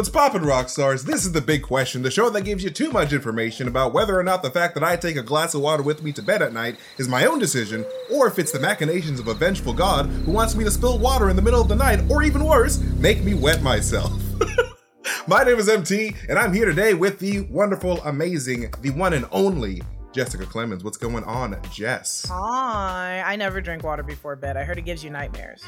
What's 0.00 0.08
poppin', 0.08 0.46
rock 0.46 0.70
stars? 0.70 1.04
This 1.04 1.26
is 1.26 1.32
the 1.32 1.42
big 1.42 1.62
question, 1.62 2.00
the 2.00 2.10
show 2.10 2.30
that 2.30 2.46
gives 2.46 2.64
you 2.64 2.70
too 2.70 2.90
much 2.90 3.12
information 3.12 3.68
about 3.68 3.92
whether 3.92 4.18
or 4.18 4.22
not 4.22 4.42
the 4.42 4.50
fact 4.50 4.72
that 4.72 4.82
I 4.82 4.96
take 4.96 5.16
a 5.16 5.22
glass 5.22 5.52
of 5.52 5.60
water 5.60 5.82
with 5.82 6.02
me 6.02 6.10
to 6.12 6.22
bed 6.22 6.40
at 6.40 6.54
night 6.54 6.78
is 6.96 7.06
my 7.06 7.26
own 7.26 7.38
decision, 7.38 7.84
or 8.10 8.26
if 8.26 8.38
it's 8.38 8.50
the 8.50 8.60
machinations 8.60 9.20
of 9.20 9.28
a 9.28 9.34
vengeful 9.34 9.74
god 9.74 10.06
who 10.06 10.32
wants 10.32 10.56
me 10.56 10.64
to 10.64 10.70
spill 10.70 10.98
water 10.98 11.28
in 11.28 11.36
the 11.36 11.42
middle 11.42 11.60
of 11.60 11.68
the 11.68 11.76
night, 11.76 12.00
or 12.10 12.22
even 12.22 12.46
worse, 12.46 12.78
make 12.96 13.22
me 13.22 13.34
wet 13.34 13.62
myself. 13.62 14.10
my 15.28 15.44
name 15.44 15.58
is 15.58 15.68
MT, 15.68 16.16
and 16.30 16.38
I'm 16.38 16.54
here 16.54 16.64
today 16.64 16.94
with 16.94 17.18
the 17.18 17.42
wonderful, 17.50 18.00
amazing, 18.04 18.72
the 18.80 18.92
one 18.92 19.12
and 19.12 19.26
only 19.30 19.82
Jessica 20.12 20.44
Clemens. 20.44 20.82
What's 20.82 20.96
going 20.96 21.24
on, 21.24 21.60
Jess? 21.70 22.26
Hi. 22.28 23.22
I 23.24 23.36
never 23.36 23.60
drink 23.60 23.84
water 23.84 24.02
before 24.02 24.34
bed. 24.36 24.56
I 24.56 24.64
heard 24.64 24.78
it 24.78 24.82
gives 24.82 25.04
you 25.04 25.10
nightmares. 25.10 25.62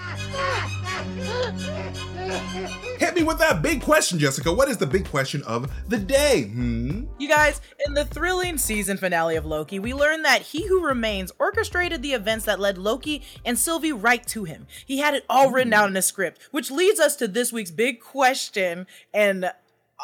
Hit 2.98 3.14
me 3.14 3.22
with 3.22 3.38
that 3.38 3.60
big 3.62 3.82
question, 3.82 4.18
Jessica. 4.18 4.52
What 4.52 4.68
is 4.68 4.78
the 4.78 4.86
big 4.86 5.08
question 5.08 5.42
of 5.44 5.70
the 5.88 5.98
day? 5.98 6.44
Hmm? 6.44 7.04
You 7.18 7.28
guys, 7.28 7.60
in 7.86 7.94
the 7.94 8.04
thrilling 8.04 8.58
season 8.58 8.96
finale 8.96 9.36
of 9.36 9.46
Loki, 9.46 9.78
we 9.78 9.94
learned 9.94 10.24
that 10.24 10.42
He 10.42 10.66
Who 10.66 10.84
Remains 10.84 11.30
orchestrated 11.38 12.02
the 12.02 12.14
events 12.14 12.44
that 12.46 12.58
led 12.58 12.78
Loki 12.78 13.22
and 13.44 13.58
Sylvie 13.58 13.92
right 13.92 14.26
to 14.28 14.44
him. 14.44 14.66
He 14.84 14.98
had 14.98 15.14
it 15.14 15.24
all 15.28 15.50
written 15.50 15.72
out 15.72 15.88
in 15.88 15.96
a 15.96 16.02
script, 16.02 16.40
which 16.50 16.70
leads 16.70 16.98
us 16.98 17.14
to 17.16 17.28
this 17.28 17.52
week's 17.52 17.70
big 17.70 18.00
question. 18.00 18.86
And 19.14 19.52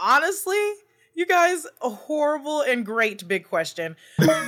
honestly, 0.00 0.72
you 1.18 1.26
guys, 1.26 1.66
a 1.82 1.90
horrible 1.90 2.60
and 2.60 2.86
great 2.86 3.26
big 3.26 3.48
question. 3.48 3.96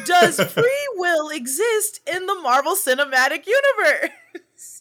Does 0.04 0.40
free 0.52 0.88
will 0.94 1.28
exist 1.28 2.00
in 2.06 2.26
the 2.26 2.36
Marvel 2.36 2.76
Cinematic 2.76 3.44
Universe? 3.46 4.10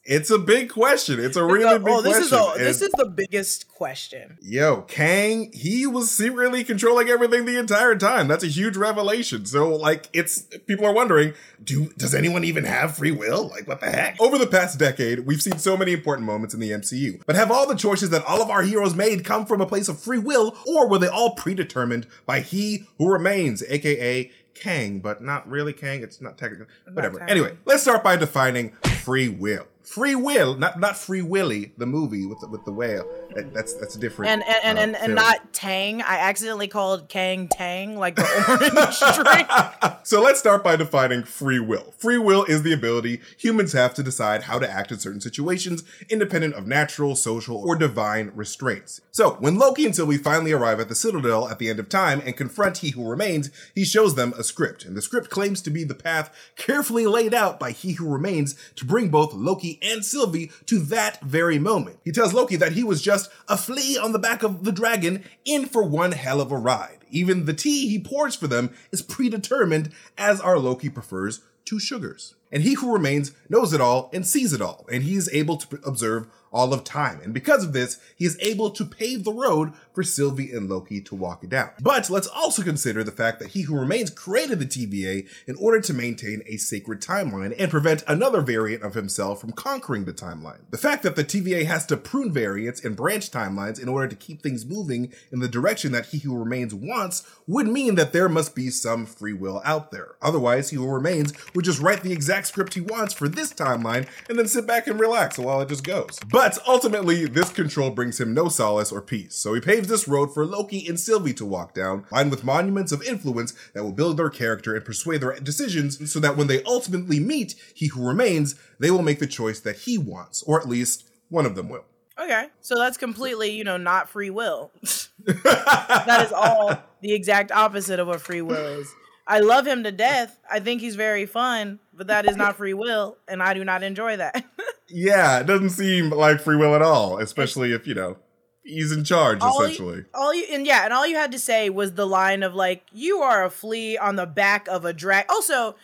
It's 0.05 0.31
a 0.31 0.39
big 0.39 0.69
question. 0.69 1.19
It's 1.19 1.37
a 1.37 1.43
really 1.43 1.77
big 1.77 1.87
oh, 1.87 2.01
this 2.01 2.17
question. 2.17 2.37
Is 2.39 2.45
a, 2.45 2.51
And- 2.53 2.61
this 2.61 2.81
is 2.81 2.91
the 2.91 3.05
biggest 3.05 3.67
question. 3.67 4.37
Yo, 4.41 4.81
Kang, 4.87 5.51
he 5.53 5.85
was 5.85 6.09
secretly 6.11 6.63
controlling 6.63 7.09
everything 7.09 7.45
the 7.45 7.59
entire 7.59 7.95
time. 7.95 8.27
That's 8.27 8.43
a 8.43 8.47
huge 8.47 8.75
revelation. 8.75 9.45
So, 9.45 9.69
like, 9.75 10.09
it's 10.11 10.41
people 10.67 10.85
are 10.85 10.93
wondering, 10.93 11.33
do 11.63 11.89
does 11.97 12.15
anyone 12.15 12.43
even 12.43 12.63
have 12.63 12.97
free 12.97 13.11
will? 13.11 13.49
Like, 13.49 13.67
what 13.67 13.81
the 13.81 13.91
heck? 13.91 14.19
Over 14.19 14.37
the 14.37 14.47
past 14.47 14.79
decade, 14.79 15.27
we've 15.27 15.41
seen 15.41 15.59
so 15.59 15.77
many 15.77 15.93
important 15.93 16.25
moments 16.25 16.53
in 16.53 16.59
the 16.59 16.71
MCU. 16.71 17.21
But 17.25 17.35
have 17.35 17.51
all 17.51 17.67
the 17.67 17.75
choices 17.75 18.09
that 18.09 18.25
all 18.25 18.41
of 18.41 18.49
our 18.49 18.63
heroes 18.63 18.95
made 18.95 19.23
come 19.23 19.45
from 19.45 19.61
a 19.61 19.65
place 19.65 19.87
of 19.87 19.99
free 19.99 20.17
will, 20.17 20.57
or 20.65 20.89
were 20.89 20.99
they 20.99 21.07
all 21.07 21.35
predetermined 21.35 22.07
by 22.25 22.39
he 22.39 22.85
who 22.97 23.11
remains, 23.11 23.63
aka 23.63 24.31
Kang, 24.59 24.99
but 24.99 25.21
not 25.21 25.49
really 25.49 25.73
Kang. 25.73 26.03
It's 26.03 26.21
not 26.21 26.37
technically 26.37 26.67
whatever. 26.91 27.19
Kang. 27.19 27.29
Anyway, 27.29 27.57
let's 27.65 27.81
start 27.83 28.03
by 28.03 28.15
defining 28.15 28.71
free 29.03 29.29
will. 29.29 29.65
Free 29.83 30.15
will, 30.15 30.55
not 30.55 30.79
not 30.79 30.97
Free 30.97 31.21
Willy, 31.21 31.73
the 31.77 31.85
movie 31.85 32.25
with 32.25 32.39
the, 32.41 32.47
with 32.47 32.63
the 32.65 32.71
whale. 32.71 33.09
That, 33.35 33.53
that's 33.53 33.73
that's 33.75 33.95
different. 33.95 34.31
And 34.31 34.43
and 34.43 34.63
and, 34.63 34.77
uh, 34.77 34.81
and, 34.81 34.95
and 34.95 35.15
not 35.15 35.53
Tang. 35.53 36.01
I 36.01 36.17
accidentally 36.17 36.67
called 36.67 37.09
Kang 37.09 37.47
Tang, 37.47 37.95
like 37.97 38.15
the 38.15 38.23
orange 38.47 38.99
drink. 39.83 39.97
so 40.03 40.21
let's 40.21 40.39
start 40.39 40.63
by 40.63 40.75
defining 40.75 41.23
free 41.23 41.59
will. 41.59 41.93
Free 41.97 42.17
will 42.17 42.43
is 42.45 42.63
the 42.63 42.73
ability 42.73 43.21
humans 43.37 43.73
have 43.73 43.93
to 43.95 44.03
decide 44.03 44.43
how 44.43 44.57
to 44.57 44.69
act 44.69 44.91
in 44.91 44.99
certain 44.99 45.21
situations, 45.21 45.83
independent 46.09 46.55
of 46.55 46.65
natural, 46.65 47.15
social, 47.15 47.57
or 47.57 47.75
divine 47.75 48.31
restraints. 48.33 49.01
So 49.11 49.31
when 49.39 49.57
Loki 49.57 49.85
and 49.85 49.95
Sylvie 49.95 50.17
finally 50.17 50.51
arrive 50.51 50.79
at 50.79 50.89
the 50.89 50.95
Citadel 50.95 51.49
at 51.49 51.59
the 51.59 51.69
end 51.69 51.79
of 51.79 51.89
time 51.89 52.21
and 52.25 52.35
confront 52.35 52.79
He 52.79 52.91
Who 52.91 53.07
Remains, 53.07 53.51
he 53.75 53.85
shows 53.85 54.15
them 54.15 54.33
a 54.37 54.43
script, 54.43 54.85
and 54.85 54.95
the 54.95 55.01
script 55.01 55.29
claims 55.29 55.61
to 55.61 55.69
be 55.69 55.83
the 55.83 55.93
path 55.93 56.33
carefully 56.55 57.05
laid 57.05 57.33
out 57.33 57.59
by 57.59 57.71
He 57.71 57.93
Who 57.93 58.09
Remains 58.09 58.55
to 58.75 58.85
bring 58.85 59.09
both 59.09 59.33
Loki 59.33 59.77
and 59.81 60.03
Sylvie 60.03 60.51
to 60.65 60.79
that 60.79 61.21
very 61.21 61.59
moment. 61.59 61.99
He 62.03 62.11
tells 62.11 62.33
Loki 62.33 62.55
that 62.55 62.71
he 62.71 62.83
was 62.83 63.01
just 63.01 63.18
a 63.47 63.57
flea 63.57 63.97
on 63.97 64.11
the 64.11 64.19
back 64.19 64.43
of 64.43 64.63
the 64.63 64.71
dragon 64.71 65.23
in 65.43 65.65
for 65.65 65.83
one 65.83 66.11
hell 66.11 66.39
of 66.39 66.51
a 66.51 66.57
ride. 66.57 66.99
Even 67.09 67.45
the 67.45 67.53
tea 67.53 67.89
he 67.89 67.99
pours 67.99 68.35
for 68.35 68.47
them 68.47 68.71
is 68.91 69.01
predetermined, 69.01 69.91
as 70.17 70.39
our 70.39 70.59
Loki 70.59 70.89
prefers 70.89 71.41
two 71.65 71.79
sugars. 71.79 72.35
And 72.51 72.63
he 72.63 72.75
who 72.75 72.93
remains 72.93 73.31
knows 73.49 73.73
it 73.73 73.81
all 73.81 74.09
and 74.13 74.25
sees 74.25 74.53
it 74.53 74.61
all, 74.61 74.85
and 74.91 75.03
he 75.03 75.15
is 75.15 75.29
able 75.33 75.57
to 75.57 75.79
observe 75.85 76.27
all 76.51 76.73
of 76.73 76.83
time. 76.83 77.19
And 77.23 77.33
because 77.33 77.63
of 77.63 77.73
this, 77.73 77.99
he 78.15 78.25
is 78.25 78.37
able 78.41 78.71
to 78.71 78.85
pave 78.85 79.23
the 79.23 79.33
road 79.33 79.73
for 79.93 80.03
Sylvie 80.03 80.51
and 80.51 80.69
Loki 80.69 81.01
to 81.01 81.15
walk 81.15 81.43
it 81.43 81.49
down. 81.49 81.71
But 81.81 82.09
let's 82.09 82.27
also 82.27 82.63
consider 82.63 83.03
the 83.03 83.11
fact 83.11 83.39
that 83.39 83.49
he 83.49 83.63
who 83.63 83.77
remains 83.77 84.09
created 84.09 84.59
the 84.59 84.65
TVA 84.65 85.27
in 85.45 85.55
order 85.55 85.81
to 85.81 85.93
maintain 85.93 86.41
a 86.45 86.57
sacred 86.57 87.01
timeline 87.01 87.53
and 87.59 87.69
prevent 87.69 88.03
another 88.07 88.41
variant 88.41 88.83
of 88.83 88.93
himself 88.93 89.41
from 89.41 89.51
conquering 89.51 90.05
the 90.05 90.13
timeline. 90.13 90.59
The 90.69 90.77
fact 90.77 91.03
that 91.03 91.15
the 91.15 91.23
TVA 91.23 91.65
has 91.65 91.85
to 91.87 91.97
prune 91.97 92.31
variants 92.31 92.83
and 92.83 92.95
branch 92.95 93.31
timelines 93.31 93.81
in 93.81 93.89
order 93.89 94.07
to 94.07 94.15
keep 94.15 94.41
things 94.41 94.65
moving 94.65 95.11
in 95.31 95.39
the 95.39 95.47
direction 95.47 95.91
that 95.91 96.07
he 96.07 96.19
who 96.19 96.37
remains 96.37 96.73
wants 96.73 97.29
would 97.47 97.67
mean 97.67 97.95
that 97.95 98.13
there 98.13 98.29
must 98.29 98.55
be 98.55 98.69
some 98.69 99.05
free 99.05 99.33
will 99.33 99.61
out 99.65 99.91
there. 99.91 100.15
Otherwise, 100.21 100.69
he 100.69 100.77
who 100.77 100.89
remains 100.89 101.33
would 101.53 101.65
just 101.65 101.81
write 101.81 102.03
the 102.03 102.13
exact 102.13 102.47
script 102.47 102.73
he 102.73 102.81
wants 102.81 103.13
for 103.13 103.27
this 103.27 103.53
timeline 103.53 104.07
and 104.29 104.39
then 104.39 104.47
sit 104.47 104.65
back 104.65 104.87
and 104.87 104.99
relax 104.99 105.37
while 105.37 105.61
it 105.61 105.69
just 105.69 105.83
goes. 105.83 106.19
But 106.31 106.38
ultimately, 106.67 107.25
this 107.25 107.51
control 107.51 107.89
brings 107.89 108.19
him 108.19 108.33
no 108.33 108.49
solace 108.49 108.91
or 108.91 109.01
peace. 109.01 109.35
So 109.35 109.53
he 109.53 109.61
paves 109.61 109.87
this 109.87 110.07
road 110.07 110.33
for 110.33 110.45
Loki 110.45 110.87
and 110.87 110.99
Sylvie 110.99 111.33
to 111.33 111.45
walk 111.45 111.73
down, 111.73 112.05
lined 112.11 112.31
with 112.31 112.43
monuments 112.43 112.91
of 112.91 113.03
influence 113.03 113.53
that 113.73 113.83
will 113.83 113.91
build 113.91 114.17
their 114.17 114.29
character 114.29 114.75
and 114.75 114.85
persuade 114.85 115.21
their 115.21 115.39
decisions 115.39 116.11
so 116.11 116.19
that 116.19 116.37
when 116.37 116.47
they 116.47 116.63
ultimately 116.63 117.19
meet 117.19 117.55
he 117.73 117.87
who 117.87 118.07
remains, 118.07 118.55
they 118.79 118.91
will 118.91 119.01
make 119.01 119.19
the 119.19 119.27
choice 119.27 119.59
that 119.59 119.77
he 119.77 119.97
wants, 119.97 120.43
or 120.43 120.59
at 120.59 120.67
least 120.67 121.09
one 121.29 121.45
of 121.45 121.55
them 121.55 121.69
will. 121.69 121.85
Okay, 122.19 122.47
so 122.59 122.77
that's 122.77 122.97
completely, 122.97 123.51
you 123.51 123.63
know, 123.63 123.77
not 123.77 124.09
free 124.09 124.29
will. 124.29 124.71
that 125.25 126.23
is 126.25 126.33
all 126.33 126.77
the 127.01 127.13
exact 127.13 127.51
opposite 127.51 127.99
of 127.99 128.07
what 128.07 128.21
free 128.21 128.41
will 128.41 128.79
is. 128.79 128.93
I 129.29 129.39
love 129.39 129.67
him 129.67 129.83
to 129.83 129.91
death. 129.91 130.39
I 130.51 130.59
think 130.59 130.81
he's 130.81 130.95
very 130.95 131.27
fun, 131.27 131.79
but 131.93 132.07
that 132.07 132.25
is 132.25 132.35
not 132.35 132.57
free 132.57 132.73
will, 132.73 133.15
and 133.27 133.43
I 133.43 133.53
do 133.53 133.63
not 133.63 133.83
enjoy 133.83 134.17
that. 134.17 134.43
Yeah, 134.91 135.41
it 135.41 135.45
doesn't 135.45 135.69
seem 135.69 136.09
like 136.09 136.41
free 136.41 136.55
will 136.55 136.73
at 136.73 136.81
all, 136.81 137.19
especially 137.19 137.73
if, 137.73 137.85
you 137.85 137.93
know, 137.93 138.17
he's 138.63 138.91
in 138.91 139.03
charge, 139.03 139.37
all 139.39 139.61
essentially. 139.61 139.97
You, 139.97 140.05
all 140.15 140.33
you 140.33 140.45
and 140.51 140.65
yeah, 140.65 140.83
and 140.83 140.91
all 140.91 141.05
you 141.05 141.15
had 141.15 141.31
to 141.31 141.37
say 141.39 141.69
was 141.69 141.93
the 141.93 142.07
line 142.07 142.43
of 142.43 142.55
like, 142.55 142.83
"You 142.91 143.19
are 143.19 143.43
a 143.43 143.49
flea 143.49 143.97
on 143.99 144.15
the 144.15 144.25
back 144.25 144.67
of 144.67 144.85
a 144.85 144.93
drag." 144.93 145.25
Also, 145.29 145.75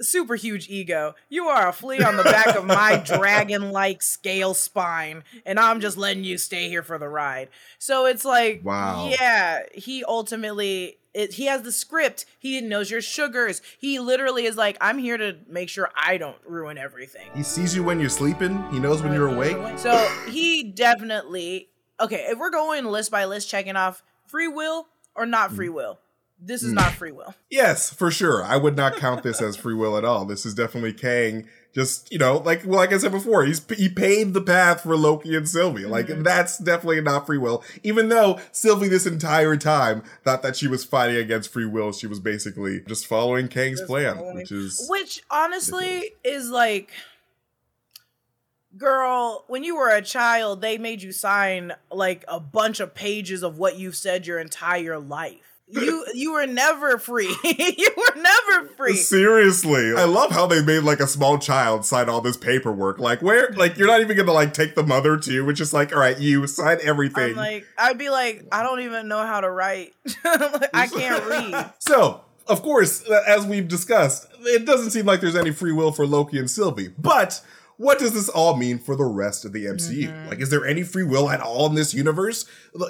super 0.00 0.34
huge 0.36 0.68
ego. 0.68 1.14
You 1.28 1.46
are 1.48 1.68
a 1.68 1.72
flea 1.72 2.02
on 2.02 2.16
the 2.16 2.22
back 2.24 2.54
of 2.56 2.64
my 2.64 2.96
dragon-like 3.04 4.02
scale 4.02 4.54
spine, 4.54 5.24
and 5.46 5.58
I'm 5.58 5.80
just 5.80 5.96
letting 5.96 6.24
you 6.24 6.38
stay 6.38 6.68
here 6.68 6.82
for 6.82 6.98
the 6.98 7.08
ride. 7.08 7.48
So 7.78 8.06
it's 8.06 8.24
like, 8.24 8.60
Wow. 8.64 9.10
yeah, 9.18 9.60
he 9.74 10.04
ultimately. 10.04 10.98
It, 11.14 11.32
he 11.32 11.46
has 11.46 11.62
the 11.62 11.72
script. 11.72 12.26
He 12.38 12.60
knows 12.60 12.90
your 12.90 13.00
sugars. 13.00 13.60
He 13.80 13.98
literally 13.98 14.44
is 14.44 14.56
like, 14.56 14.76
I'm 14.80 14.98
here 14.98 15.16
to 15.16 15.36
make 15.48 15.68
sure 15.68 15.90
I 16.00 16.16
don't 16.16 16.36
ruin 16.46 16.78
everything. 16.78 17.26
He 17.34 17.42
sees 17.42 17.74
you 17.74 17.82
when 17.82 17.98
you're 17.98 18.10
sleeping, 18.10 18.62
he 18.70 18.78
knows 18.78 19.02
when 19.02 19.12
you're 19.14 19.26
awake. 19.34 19.56
So 19.78 19.96
he 20.28 20.62
definitely 20.62 21.70
okay. 21.98 22.26
If 22.28 22.38
we're 22.38 22.50
going 22.50 22.84
list 22.84 23.10
by 23.10 23.24
list, 23.24 23.48
checking 23.48 23.74
off 23.74 24.02
free 24.26 24.48
will 24.48 24.86
or 25.16 25.26
not 25.26 25.50
Mm. 25.50 25.56
free 25.56 25.68
will, 25.70 25.98
this 26.40 26.62
is 26.62 26.70
hmm. 26.70 26.76
not 26.76 26.92
free 26.92 27.12
will. 27.12 27.34
Yes, 27.50 27.92
for 27.92 28.10
sure. 28.10 28.44
I 28.44 28.56
would 28.56 28.76
not 28.76 28.96
count 28.96 29.22
this 29.22 29.42
as 29.42 29.56
free 29.56 29.74
will 29.74 29.96
at 29.96 30.04
all. 30.04 30.24
This 30.24 30.46
is 30.46 30.54
definitely 30.54 30.92
Kang. 30.92 31.48
Just 31.74 32.10
you 32.10 32.18
know, 32.18 32.38
like 32.38 32.64
well, 32.64 32.78
like 32.78 32.92
I 32.92 32.98
said 32.98 33.12
before, 33.12 33.44
he's 33.44 33.64
he 33.76 33.88
paved 33.88 34.34
the 34.34 34.40
path 34.40 34.82
for 34.82 34.96
Loki 34.96 35.36
and 35.36 35.48
Sylvie. 35.48 35.84
Like 35.84 36.06
mm-hmm. 36.06 36.22
that's 36.22 36.58
definitely 36.58 37.00
not 37.00 37.26
free 37.26 37.38
will. 37.38 37.62
Even 37.82 38.08
though 38.08 38.40
Sylvie 38.52 38.88
this 38.88 39.06
entire 39.06 39.56
time 39.56 40.02
thought 40.24 40.42
that 40.42 40.56
she 40.56 40.66
was 40.66 40.84
fighting 40.84 41.16
against 41.16 41.52
free 41.52 41.66
will, 41.66 41.92
she 41.92 42.06
was 42.06 42.20
basically 42.20 42.80
just 42.88 43.06
following 43.06 43.48
Kang's 43.48 43.82
plan, 43.82 44.16
which 44.34 44.50
is 44.50 44.86
Which 44.88 45.22
honestly 45.30 46.12
is 46.24 46.48
like, 46.48 46.90
girl, 48.76 49.44
when 49.48 49.62
you 49.62 49.76
were 49.76 49.90
a 49.90 50.02
child, 50.02 50.62
they 50.62 50.78
made 50.78 51.02
you 51.02 51.12
sign 51.12 51.74
like 51.92 52.24
a 52.28 52.40
bunch 52.40 52.80
of 52.80 52.94
pages 52.94 53.42
of 53.42 53.58
what 53.58 53.78
you've 53.78 53.96
said 53.96 54.26
your 54.26 54.38
entire 54.38 54.98
life. 54.98 55.47
You 55.70 56.06
you 56.14 56.32
were 56.32 56.46
never 56.46 56.98
free. 56.98 57.34
you 57.44 57.90
were 57.96 58.20
never 58.22 58.68
free. 58.68 58.96
Seriously, 58.96 59.92
I 59.94 60.04
love 60.04 60.30
how 60.30 60.46
they 60.46 60.62
made 60.62 60.80
like 60.80 61.00
a 61.00 61.06
small 61.06 61.38
child 61.38 61.84
sign 61.84 62.08
all 62.08 62.22
this 62.22 62.38
paperwork. 62.38 62.98
Like, 62.98 63.20
where, 63.20 63.50
like, 63.50 63.76
you're 63.76 63.86
not 63.86 64.00
even 64.00 64.16
gonna 64.16 64.32
like 64.32 64.54
take 64.54 64.74
the 64.74 64.82
mother 64.82 65.18
too, 65.18 65.44
which 65.44 65.60
is 65.60 65.74
like, 65.74 65.92
all 65.92 66.00
right, 66.00 66.18
you 66.18 66.46
sign 66.46 66.78
everything. 66.82 67.30
I'm 67.30 67.36
like, 67.36 67.66
I'd 67.76 67.98
be 67.98 68.08
like, 68.08 68.46
I 68.50 68.62
don't 68.62 68.80
even 68.80 69.08
know 69.08 69.26
how 69.26 69.40
to 69.40 69.50
write. 69.50 69.94
Like, 70.24 70.70
I 70.72 70.86
can't 70.86 71.24
read. 71.28 71.72
So, 71.78 72.22
of 72.46 72.62
course, 72.62 73.06
uh, 73.08 73.22
as 73.26 73.46
we've 73.46 73.68
discussed, 73.68 74.26
it 74.40 74.64
doesn't 74.64 74.90
seem 74.90 75.04
like 75.06 75.20
there's 75.20 75.36
any 75.36 75.52
free 75.52 75.72
will 75.72 75.92
for 75.92 76.06
Loki 76.06 76.38
and 76.38 76.50
Sylvie. 76.50 76.88
But 76.98 77.42
what 77.76 77.98
does 77.98 78.12
this 78.12 78.28
all 78.28 78.56
mean 78.56 78.78
for 78.78 78.96
the 78.96 79.04
rest 79.04 79.44
of 79.44 79.52
the 79.52 79.66
MCU? 79.66 80.08
Mm-hmm. 80.08 80.28
Like, 80.28 80.40
is 80.40 80.50
there 80.50 80.66
any 80.66 80.82
free 80.82 81.04
will 81.04 81.30
at 81.30 81.40
all 81.40 81.66
in 81.66 81.74
this 81.74 81.94
universe? 81.94 82.44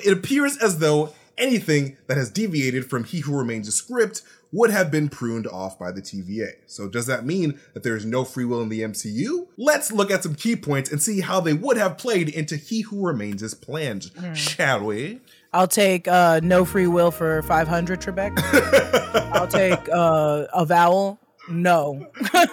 It 0.05 0.13
appears 0.13 0.57
as 0.59 0.79
though 0.79 1.13
anything 1.39 1.97
that 2.07 2.17
has 2.17 2.31
deviated 2.31 2.89
from 2.89 3.05
He 3.05 3.21
Who 3.21 3.37
Remains 3.37 3.69
a 3.69 3.73
script 3.73 4.23
would 4.53 4.71
have 4.71 4.91
been 4.91 5.09
pruned 5.09 5.47
off 5.47 5.79
by 5.79 5.93
the 5.93 6.01
TVA. 6.01 6.53
So 6.67 6.89
does 6.89 7.07
that 7.07 7.25
mean 7.25 7.61
that 7.75 7.83
there 7.83 7.97
is 7.97 8.05
no 8.07 8.25
free 8.25 8.45
will 8.45 8.63
in 8.63 8.69
the 8.69 8.81
MCU? 8.81 9.47
Let's 9.57 9.93
look 9.93 10.11
at 10.11 10.23
some 10.23 10.35
key 10.35 10.57
points 10.57 10.91
and 10.91 11.03
see 11.03 11.21
how 11.21 11.41
they 11.41 11.53
would 11.53 11.77
have 11.77 11.99
played 11.99 12.29
into 12.29 12.57
He 12.57 12.83
Who 12.83 13.07
Remains' 13.07 13.55
plans, 13.55 14.11
shall 14.35 14.85
we? 14.85 15.21
I'll 15.53 15.69
take 15.69 16.09
uh, 16.09 16.41
no 16.43 16.65
free 16.65 16.87
will 16.87 17.11
for 17.11 17.43
500 17.43 18.01
Trebek. 18.01 18.39
I'll 19.33 19.49
take 19.49 19.89
uh, 19.89 20.47
a 20.53 20.65
vowel. 20.65 21.19
No. 21.51 22.07
I'll 22.35 22.47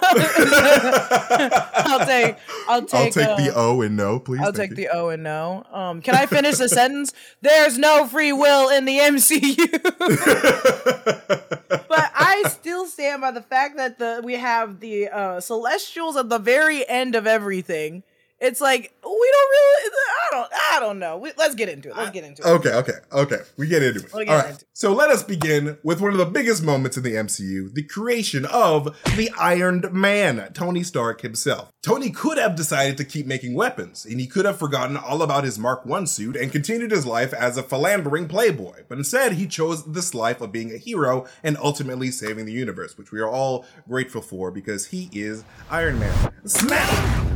take. 2.06 2.36
I'll 2.68 2.84
take. 2.84 2.86
I'll 2.86 2.86
take 2.86 3.16
uh, 3.16 3.36
the 3.36 3.52
O 3.54 3.80
and 3.82 3.96
no, 3.96 4.18
please. 4.18 4.40
I'll 4.40 4.52
take 4.52 4.70
you. 4.70 4.76
the 4.76 4.88
O 4.88 5.08
and 5.08 5.22
no. 5.22 5.64
Um, 5.72 6.00
can 6.00 6.14
I 6.14 6.26
finish 6.26 6.56
the 6.56 6.68
sentence? 6.68 7.12
There's 7.42 7.78
no 7.78 8.06
free 8.06 8.32
will 8.32 8.68
in 8.70 8.84
the 8.84 8.98
MCU. 8.98 9.72
but 11.88 12.10
I 12.14 12.44
still 12.48 12.86
stand 12.86 13.20
by 13.20 13.30
the 13.30 13.42
fact 13.42 13.76
that 13.76 13.98
the 13.98 14.20
we 14.24 14.34
have 14.34 14.80
the 14.80 15.08
uh, 15.08 15.40
Celestials 15.40 16.16
at 16.16 16.28
the 16.28 16.38
very 16.38 16.88
end 16.88 17.14
of 17.14 17.26
everything. 17.26 18.02
It's 18.38 18.60
like 18.60 18.94
we 19.02 19.10
don't 19.32 19.50
really. 19.50 19.90
I 19.96 20.28
don't. 20.30 20.52
I 20.52 20.80
don't 20.80 20.98
know. 20.98 21.16
We, 21.16 21.32
let's 21.38 21.54
get 21.54 21.70
into 21.70 21.88
it. 21.88 21.96
Let's 21.96 22.10
get 22.10 22.24
into 22.24 22.42
it. 22.42 22.46
Okay, 22.46 22.72
okay, 22.74 22.92
okay. 23.10 23.38
We 23.56 23.66
get 23.66 23.82
into 23.82 24.00
it. 24.00 24.12
We 24.12 24.26
get 24.26 24.34
All 24.34 24.42
right. 24.42 24.54
it. 24.54 24.64
So 24.74 24.92
let 24.92 25.08
us 25.08 25.22
begin 25.22 25.78
with 25.82 26.02
one 26.02 26.12
of 26.12 26.18
the 26.18 26.26
biggest 26.26 26.62
moments 26.62 26.98
in 26.98 27.02
the 27.02 27.14
MCU 27.14 27.72
the 27.72 27.82
creation 27.82 28.44
of 28.44 28.94
the 29.16 29.30
Iron 29.38 29.84
Man, 29.90 30.50
Tony 30.52 30.82
Stark 30.82 31.22
himself. 31.22 31.70
Tony 31.82 32.10
could 32.10 32.36
have 32.36 32.56
decided 32.56 32.98
to 32.98 33.04
keep 33.04 33.26
making 33.26 33.54
weapons, 33.54 34.04
and 34.04 34.20
he 34.20 34.26
could 34.26 34.44
have 34.44 34.58
forgotten 34.58 34.98
all 34.98 35.22
about 35.22 35.44
his 35.44 35.58
Mark 35.58 35.84
I 35.90 36.04
suit 36.04 36.36
and 36.36 36.52
continued 36.52 36.90
his 36.90 37.06
life 37.06 37.32
as 37.32 37.56
a 37.56 37.62
philandering 37.62 38.28
playboy. 38.28 38.82
But 38.88 38.98
instead, 38.98 39.32
he 39.32 39.46
chose 39.46 39.84
this 39.84 40.12
life 40.12 40.42
of 40.42 40.52
being 40.52 40.72
a 40.72 40.78
hero 40.78 41.26
and 41.42 41.56
ultimately 41.56 42.10
saving 42.10 42.44
the 42.44 42.52
universe, 42.52 42.98
which 42.98 43.12
we 43.12 43.20
are 43.20 43.30
all 43.30 43.64
grateful 43.88 44.20
for 44.20 44.50
because 44.50 44.86
he 44.86 45.08
is 45.12 45.42
Iron 45.70 45.98
Man. 45.98 46.32
Smack! 46.44 47.35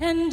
And 0.00 0.32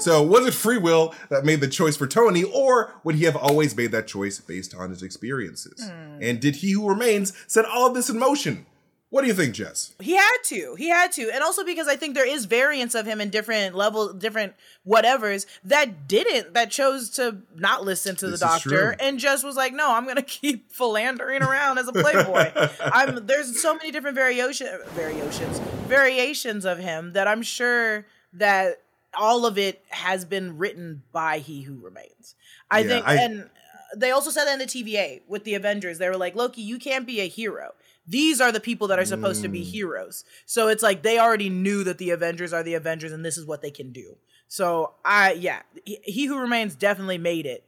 So, 0.00 0.22
was 0.22 0.46
it 0.46 0.54
free 0.54 0.78
will 0.78 1.12
that 1.28 1.44
made 1.44 1.60
the 1.60 1.66
choice 1.66 1.96
for 1.96 2.06
Tony, 2.06 2.44
or 2.44 2.94
would 3.02 3.16
he 3.16 3.24
have 3.24 3.34
always 3.34 3.76
made 3.76 3.90
that 3.90 4.06
choice 4.06 4.38
based 4.38 4.72
on 4.74 4.90
his 4.90 5.02
experiences? 5.02 5.90
Hmm. 5.90 6.22
And 6.22 6.40
did 6.40 6.56
he 6.56 6.70
who 6.72 6.88
remains 6.88 7.32
set 7.48 7.64
all 7.64 7.88
of 7.88 7.94
this 7.94 8.08
in 8.08 8.18
motion? 8.18 8.66
What 9.10 9.22
do 9.22 9.26
you 9.28 9.32
think, 9.34 9.54
Jess? 9.54 9.94
He 10.00 10.16
had 10.16 10.36
to. 10.48 10.74
He 10.76 10.90
had 10.90 11.12
to. 11.12 11.30
And 11.32 11.42
also 11.42 11.64
because 11.64 11.88
I 11.88 11.96
think 11.96 12.14
there 12.14 12.28
is 12.28 12.44
variance 12.44 12.94
of 12.94 13.06
him 13.06 13.22
in 13.22 13.30
different 13.30 13.74
level, 13.74 14.12
different 14.12 14.54
whatevers 14.86 15.46
that 15.64 16.06
didn't, 16.06 16.52
that 16.52 16.70
chose 16.70 17.08
to 17.10 17.38
not 17.54 17.82
listen 17.84 18.16
to 18.16 18.28
This 18.30 18.40
the 18.40 18.46
doctor 18.46 18.94
and 19.00 19.18
just 19.18 19.44
was 19.44 19.56
like, 19.56 19.72
no, 19.72 19.90
I'm 19.94 20.06
gonna 20.06 20.20
keep 20.40 20.70
philandering 20.70 21.42
around 21.42 21.78
as 21.78 21.88
a 21.88 21.92
playboy. 21.92 22.52
I'm 22.82 23.26
there's 23.26 23.62
so 23.62 23.74
many 23.74 23.90
different 23.90 24.14
variation 24.14 24.68
variations 24.88 25.58
variations 25.88 26.66
of 26.66 26.78
him 26.78 27.14
that 27.14 27.26
I'm 27.26 27.40
sure 27.42 28.04
that 28.34 28.82
all 29.18 29.46
of 29.46 29.56
it 29.56 29.82
has 29.88 30.26
been 30.26 30.58
written 30.58 31.02
by 31.12 31.38
he 31.38 31.62
who 31.62 31.78
remains. 31.80 32.34
I 32.70 32.80
Yeah, 32.80 32.88
think 32.88 33.06
I- 33.08 33.14
and 33.16 33.50
they 33.96 34.10
also 34.10 34.30
said 34.30 34.44
that 34.44 34.52
in 34.52 34.58
the 34.58 34.66
TVA 34.66 35.22
with 35.26 35.44
the 35.44 35.54
Avengers. 35.54 35.96
They 35.96 36.10
were 36.10 36.16
like, 36.18 36.34
Loki, 36.34 36.60
you 36.60 36.78
can't 36.78 37.06
be 37.06 37.20
a 37.20 37.26
hero. 37.26 37.72
These 38.08 38.40
are 38.40 38.50
the 38.50 38.60
people 38.60 38.88
that 38.88 38.98
are 38.98 39.04
supposed 39.04 39.42
to 39.42 39.48
be 39.48 39.60
Mm. 39.60 39.70
heroes. 39.70 40.24
So 40.46 40.68
it's 40.68 40.82
like 40.82 41.02
they 41.02 41.18
already 41.18 41.50
knew 41.50 41.84
that 41.84 41.98
the 41.98 42.10
Avengers 42.10 42.52
are 42.54 42.62
the 42.62 42.74
Avengers 42.74 43.12
and 43.12 43.24
this 43.24 43.36
is 43.36 43.44
what 43.44 43.60
they 43.60 43.70
can 43.70 43.92
do. 43.92 44.16
So 44.48 44.94
I 45.04 45.32
yeah, 45.32 45.60
he, 45.84 45.98
he 46.04 46.26
who 46.26 46.38
remains 46.38 46.74
definitely 46.74 47.18
made 47.18 47.44
it. 47.46 47.64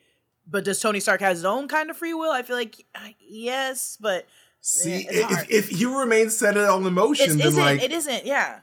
But 0.46 0.64
does 0.64 0.80
Tony 0.80 0.98
Stark 0.98 1.20
have 1.20 1.32
his 1.36 1.44
own 1.44 1.68
kind 1.68 1.90
of 1.90 1.96
free 1.96 2.14
will? 2.14 2.32
I 2.32 2.42
feel 2.42 2.56
like 2.56 2.84
uh, 2.94 3.08
yes, 3.20 3.98
but 4.00 4.26
See, 4.62 5.06
it's 5.08 5.22
hard. 5.32 5.46
if, 5.50 5.70
if 5.70 5.78
he 5.78 5.84
remains 5.84 6.36
set 6.36 6.56
it 6.56 6.64
on 6.68 6.82
the 6.84 6.90
motion, 6.90 7.30
it 7.32 7.36
then 7.38 7.46
isn't. 7.48 7.60
like, 7.62 7.82
it 7.82 7.92
isn't. 7.92 8.24
Yeah. 8.26 8.60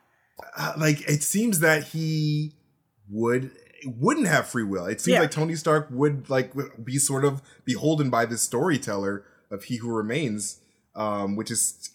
uh, 0.57 0.73
like 0.77 1.01
it 1.07 1.21
seems 1.23 1.59
that 1.59 1.85
he 1.85 2.53
would 3.09 3.51
wouldn't 3.85 4.27
have 4.27 4.47
free 4.47 4.63
will. 4.63 4.85
It 4.87 4.99
seems 4.99 5.13
Yeah. 5.13 5.21
like 5.21 5.31
Tony 5.31 5.55
Stark 5.55 5.87
would 5.91 6.29
like 6.29 6.51
be 6.83 6.97
sort 6.97 7.23
of 7.23 7.41
beholden 7.65 8.09
by 8.09 8.25
this 8.25 8.41
storyteller 8.41 9.23
of 9.51 9.65
He 9.65 9.77
Who 9.77 9.89
Remains, 9.89 10.59
um, 10.97 11.35
which 11.35 11.51
is 11.51 11.89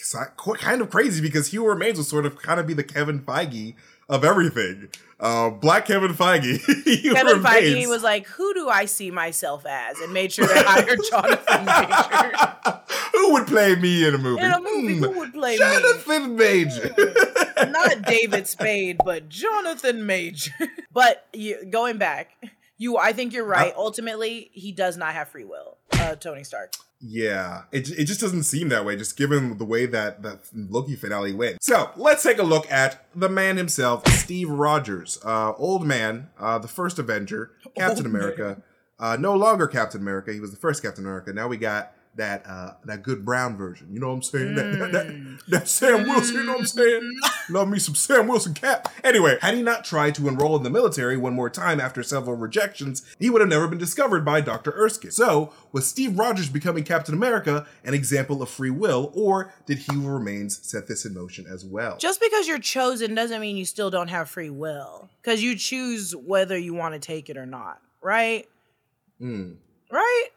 kind 0.59 0.81
of 0.81 0.89
crazy 0.91 1.21
because 1.21 1.51
Who 1.51 1.67
Remains 1.67 1.99
will 1.99 2.05
sort 2.05 2.25
of 2.25 2.41
kind 2.41 2.61
of 2.61 2.67
be 2.67 2.73
the 2.73 2.85
Kevin 2.85 3.21
Feige 3.21 3.75
of 4.09 4.25
everything. 4.25 4.89
Uh, 5.19 5.51
Black 5.51 5.87
Kevin 5.87 6.13
Feige. 6.13 6.63
Kevin 7.15 7.43
Feige 7.43 7.89
was 7.89 8.03
like, 8.03 8.27
"Who 8.29 8.55
do 8.55 8.69
I 8.69 8.85
see 8.85 9.11
myself 9.11 9.67
as?" 9.67 9.99
and 9.99 10.13
made 10.13 10.33
sure 10.33 10.47
they 10.47 10.63
hired 10.63 11.01
Jonathan 11.11 11.65
Major 11.65 12.81
Who 13.13 13.33
would 13.33 13.47
play 13.47 13.75
me 13.77 14.07
in 14.07 14.15
a 14.15 14.19
movie? 14.19 14.43
in 14.43 14.53
a 14.53 14.61
movie. 14.61 14.97
Who 14.97 15.11
would 15.19 15.33
play 15.33 15.53
me? 15.53 15.59
Jonathan 15.59 16.37
Major. 16.37 16.95
not 17.71 18.03
David 18.03 18.47
Spade, 18.47 18.99
but 19.05 19.29
Jonathan 19.29 20.07
Major. 20.07 20.53
but 20.93 21.27
you, 21.33 21.65
going 21.71 21.99
back, 21.99 22.31
you, 22.79 22.99
I 22.99 23.13
think 23.13 23.33
you're 23.33 23.45
right. 23.45 23.73
Ultimately, 23.77 24.51
he 24.53 24.73
does 24.73 24.97
not 24.97 25.13
have 25.15 25.29
free 25.29 25.45
will. 25.45 25.79
Uh, 25.93 26.15
Tony 26.17 26.45
Stark. 26.45 26.73
Yeah, 27.05 27.63
it, 27.73 27.91
it 27.91 28.05
just 28.05 28.21
doesn't 28.21 28.45
seem 28.45 28.69
that 28.69 28.85
way, 28.85 28.97
just 28.97 29.17
given 29.17 29.59
the 29.59 29.65
way 29.65 29.87
that 29.87 30.23
the 30.23 30.39
Loki 30.55 30.95
finale 30.95 31.33
went. 31.33 31.63
So 31.63 31.91
let's 31.97 32.23
take 32.23 32.39
a 32.39 32.45
look 32.45 32.71
at 32.71 33.07
the 33.15 33.29
man 33.29 33.57
himself, 33.57 34.07
Steve 34.07 34.49
Rogers, 34.49 35.19
uh, 35.25 35.53
old 35.55 35.85
man, 35.85 36.29
uh, 36.39 36.59
the 36.59 36.69
first 36.69 37.01
Avenger, 37.01 37.51
Captain 37.77 37.99
Old 37.99 38.07
America, 38.07 38.63
uh, 39.01 39.17
no 39.19 39.35
longer 39.35 39.67
Captain 39.67 40.01
America. 40.01 40.33
He 40.33 40.39
was 40.39 40.53
the 40.53 40.57
first 40.57 40.81
Captain 40.81 41.05
America. 41.05 41.33
Now 41.33 41.49
we 41.49 41.57
got 41.57 41.93
that 42.17 42.45
uh, 42.47 42.75
that 42.85 43.03
good 43.03 43.25
brown 43.25 43.57
version. 43.57 43.89
You 43.93 44.01
know 44.01 44.09
what 44.09 44.15
I'm 44.15 44.23
saying? 44.23 44.55
That, 44.63 44.79
that, 44.79 44.93
that, 44.93 45.39
that 45.49 45.69
Sam 45.69 46.07
Wilson. 46.07 46.35
You 46.35 46.45
know 46.45 46.53
what 46.53 46.61
I'm 46.61 46.67
saying? 46.67 47.11
Love 47.51 47.69
me 47.69 47.79
some 47.79 47.95
Sam 47.95 48.29
Wilson 48.29 48.55
cap. 48.55 48.93
Anyway, 49.03 49.39
had 49.41 49.55
he 49.55 49.63
not 49.63 49.85
tried 49.85 50.15
to 50.17 50.29
enroll 50.29 50.57
in 50.57 50.63
the 50.63 50.71
military 50.71 51.17
one 51.17 51.33
more 51.35 51.49
time 51.49 51.81
after 51.81 52.03
several 52.03 52.37
rejections, 52.37 53.03
he 53.19 53.31
would 53.31 53.41
have 53.41 53.49
never 53.49 53.67
been 53.67 53.79
discovered 53.79 54.25
by 54.25 54.41
Dr. 54.41 54.73
Erskine. 54.73 55.11
So, 55.11 55.53
was 55.73 55.87
Steve 55.87 56.19
Rogers 56.19 56.49
becoming 56.49 56.85
Captain 56.85 57.15
America 57.15 57.67
an 57.85 57.95
example 57.95 58.43
of 58.43 58.51
free 58.51 58.71
will, 58.71 59.11
or 59.15 59.53
did 59.67 59.79
He 59.79 59.95
Who 59.95 60.09
Remains 60.09 60.61
set 60.67 60.87
this 60.87 61.05
in 61.05 61.15
motion 61.15 61.47
as 61.47 61.65
well? 61.65 61.97
Just 61.97 62.21
because 62.21 62.47
you're 62.47 62.59
chosen 62.59 63.15
doesn't 63.15 63.41
mean 63.41 63.57
you 63.57 63.65
still 63.65 63.91
don't 63.91 64.09
have 64.09 64.29
free 64.29 64.51
will. 64.51 65.09
Because 65.23 65.43
you 65.43 65.57
choose 65.57 66.15
whether 66.15 66.59
you 66.59 66.75
want 66.75 66.95
to 66.95 67.01
take 67.01 67.31
it 67.31 67.37
or 67.37 67.47
not, 67.47 67.81
right? 68.03 68.49
Hmm. 69.19 69.53
Right? 69.91 70.29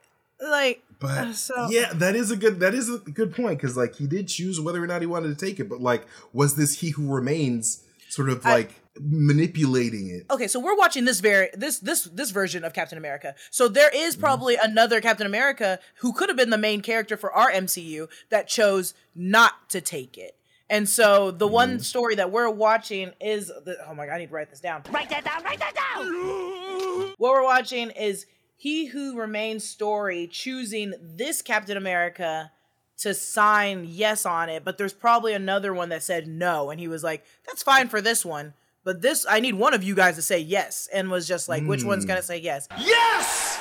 Like, 0.42 0.84
But 1.00 1.10
Uh, 1.28 1.34
so- 1.34 1.68
yeah, 1.70 1.92
that 1.94 2.16
is 2.16 2.32
a 2.32 2.36
good 2.36 2.60
that 2.60 2.74
is 2.74 2.90
a 2.90 2.98
good 3.00 3.36
point 3.36 3.60
because 3.60 3.76
like 3.78 3.96
he 3.96 4.08
did 4.08 4.28
choose 4.28 4.60
whether 4.62 4.84
or 4.84 4.88
not 4.88 5.02
he 5.02 5.08
wanted 5.08 5.38
to 5.38 5.46
take 5.46 5.60
it, 5.60 5.68
but 5.70 5.82
like 5.82 6.06
was 6.34 6.56
this 6.56 6.80
He 6.80 6.90
Who 6.92 7.14
Remains 7.14 7.84
sort 8.10 8.30
of 8.30 8.46
I- 8.46 8.52
like 8.52 8.76
manipulating 9.00 10.10
it? 10.10 10.26
okay, 10.32 10.48
so 10.48 10.60
we're 10.60 10.76
watching 10.78 11.04
this 11.06 11.20
very 11.20 11.50
this 11.54 11.80
this 11.80 12.04
this 12.06 12.32
version 12.32 12.64
of 12.64 12.74
Captain 12.74 12.98
America. 12.98 13.36
So 13.52 13.68
there 13.68 13.90
Mm-hmm. 13.92 14.20
probably 14.22 14.56
another 14.56 15.02
Captain 15.02 15.26
America 15.28 15.80
who 15.98 16.14
could 16.14 16.30
have 16.30 16.38
been 16.38 16.50
the 16.50 16.58
main 16.58 16.82
character 16.82 17.18
for 17.18 17.32
our 17.34 17.52
MCU 17.52 18.08
that 18.30 18.48
chose 18.48 18.94
not 19.16 19.70
to 19.70 19.82
take 19.82 20.18
it. 20.18 20.36
And 20.70 20.88
so 20.90 21.30
the 21.32 21.46
Mm-hmm. 21.46 21.54
one 21.54 21.80
story 21.80 22.16
that 22.16 22.32
we're 22.32 22.50
watching 22.50 23.12
is 23.22 23.48
the, 23.48 23.78
oh 23.88 23.94
my 23.94 24.06
god, 24.06 24.14
I 24.14 24.18
need 24.20 24.28
to 24.30 24.34
write 24.34 24.50
this 24.50 24.60
down. 24.62 24.82
write 24.92 25.10
that 25.10 25.24
down, 25.26 25.44
write 25.44 25.60
that 25.60 25.76
down. 25.76 27.14
What 27.18 27.34
we're 27.34 27.44
watching 27.44 27.90
is 27.92 28.26
He 28.56 28.86
Who 28.88 29.18
Remains 29.18 29.64
story 29.64 30.28
choosing 30.28 30.94
this 31.02 31.42
Captain 31.42 31.78
America 31.78 32.52
to 32.98 33.14
sign 33.14 33.86
yes 33.88 34.26
on 34.26 34.50
it, 34.50 34.64
but 34.64 34.78
there's 34.78 34.94
probably 34.94 35.34
another 35.34 35.74
one 35.74 35.90
that 35.90 36.04
said 36.04 36.28
no, 36.28 36.70
and 36.70 36.80
he 36.80 36.88
was 36.88 37.04
like, 37.04 37.26
"That's 37.46 37.64
fine 37.64 37.90
for 37.90 38.02
this 38.02 38.24
one." 38.24 38.54
But 38.86 39.02
this, 39.02 39.26
I 39.28 39.40
need 39.40 39.56
one 39.56 39.74
of 39.74 39.84
you 39.84 39.96
guys 39.96 40.16
to 40.16 40.22
say 40.22 40.40
yes, 40.40 40.88
and 40.94 41.10
was 41.10 41.28
just 41.28 41.50
like, 41.50 41.64
which 41.64 41.84
one's 41.84 42.04
hmm. 42.04 42.10
gonna 42.10 42.22
say 42.22 42.38
yes? 42.38 42.68
Yes! 42.80 43.60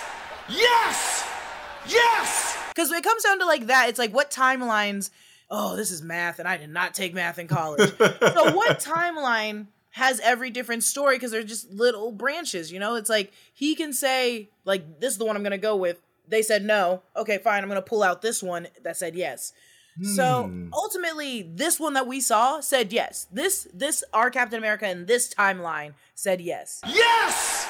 Yes! 0.49 1.27
Yes! 1.89 2.59
Because 2.69 2.91
when 2.91 2.99
it 2.99 3.05
comes 3.05 3.23
down 3.23 3.39
to 3.39 3.47
like 3.47 3.67
that, 3.67 3.89
it's 3.89 3.99
like 3.99 4.13
what 4.13 4.31
timelines? 4.31 5.11
Oh, 5.51 5.77
this 5.77 5.91
is 5.91 6.03
math, 6.03 6.39
and 6.39 6.47
I 6.47 6.57
did 6.57 6.71
not 6.71 6.95
take 6.95 7.15
math 7.15 7.39
in 7.39 7.49
college. 7.49 7.91
so 7.99 8.55
what 8.55 8.81
timeline 8.81 9.67
has 9.95 10.21
every 10.21 10.51
different 10.51 10.83
story? 10.85 11.17
Because 11.17 11.31
they're 11.31 11.43
just 11.45 11.71
little 11.71 12.11
branches, 12.13 12.71
you 12.73 12.79
know. 12.79 12.95
It's 12.97 13.09
like 13.11 13.33
he 13.53 13.75
can 13.75 13.93
say 13.93 14.51
like 14.65 15.01
this 15.01 15.13
is 15.13 15.19
the 15.19 15.25
one 15.25 15.37
I'm 15.37 15.43
gonna 15.43 15.59
go 15.59 15.77
with. 15.77 16.01
They 16.29 16.43
said 16.43 16.65
no. 16.65 17.03
Okay, 17.17 17.39
fine. 17.39 17.63
I'm 17.63 17.69
gonna 17.69 17.83
pull 17.83 18.03
out 18.03 18.21
this 18.23 18.43
one 18.43 18.69
that 18.83 18.97
said 18.97 19.15
yes. 19.15 19.53
So 20.17 20.45
Hmm. 20.49 20.71
ultimately, 20.73 21.43
this 21.43 21.79
one 21.79 21.93
that 21.93 22.09
we 22.09 22.21
saw 22.21 22.59
said 22.61 22.93
yes. 22.93 23.29
This 23.31 23.69
this 23.73 24.03
our 24.13 24.31
Captain 24.31 24.59
America 24.59 24.89
in 24.91 25.07
this 25.07 25.33
timeline 25.33 25.95
said 26.17 26.41
yes. 26.41 26.81
Yes! 26.87 27.69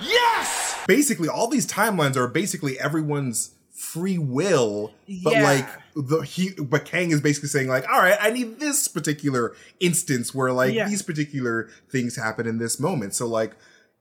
Yes! 0.00 0.78
Basically, 0.86 1.28
all 1.28 1.48
these 1.48 1.66
timelines 1.66 2.16
are 2.16 2.28
basically 2.28 2.78
everyone's 2.80 3.50
free 3.76 4.18
will, 4.18 4.92
but 5.22 5.34
Yeah. 5.34 5.42
like 5.42 5.68
the 5.94 6.20
he 6.20 6.50
but 6.58 6.84
Kang 6.84 7.10
is 7.10 7.20
basically 7.20 7.48
saying 7.50 7.68
like, 7.68 7.84
all 7.92 7.98
right, 8.00 8.16
I 8.20 8.30
need 8.30 8.58
this 8.58 8.88
particular 8.88 9.54
instance 9.80 10.34
where 10.34 10.52
like 10.52 10.74
Yeah. 10.74 10.88
these 10.88 11.02
particular 11.02 11.68
things 11.90 12.16
happen 12.16 12.46
in 12.46 12.58
this 12.58 12.80
moment. 12.80 13.14
So 13.14 13.26
like, 13.26 13.52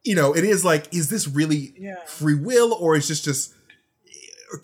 you 0.04 0.16
know, 0.16 0.34
it 0.36 0.44
is 0.44 0.64
like, 0.64 0.94
is 0.94 1.10
this 1.10 1.28
really 1.28 1.74
Yeah. 1.78 1.96
free 2.08 2.36
will 2.36 2.74
or 2.74 2.96
is 2.96 3.08
just 3.08 3.26
just 3.26 3.54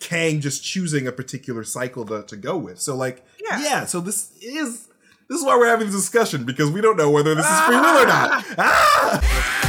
Kang 0.00 0.40
just 0.40 0.64
choosing 0.64 1.06
a 1.06 1.12
particular 1.12 1.64
cycle 1.64 2.04
to, 2.06 2.22
to 2.22 2.36
go 2.36 2.56
with? 2.56 2.80
So 2.80 2.96
like, 2.96 3.24
Yeah. 3.44 3.60
yeah, 3.62 3.84
so 3.84 4.00
this 4.00 4.30
is 4.40 4.88
this 5.28 5.38
is 5.40 5.44
why 5.46 5.56
we're 5.56 5.68
having 5.68 5.86
this 5.86 5.96
discussion 5.96 6.44
because 6.44 6.70
we 6.70 6.80
don't 6.80 6.96
know 6.96 7.10
whether 7.10 7.34
this 7.34 7.46
is 7.46 7.60
free 7.60 7.76
will 7.76 7.98
or 8.02 8.06
not. 8.06 8.44
Ah! 8.58 9.68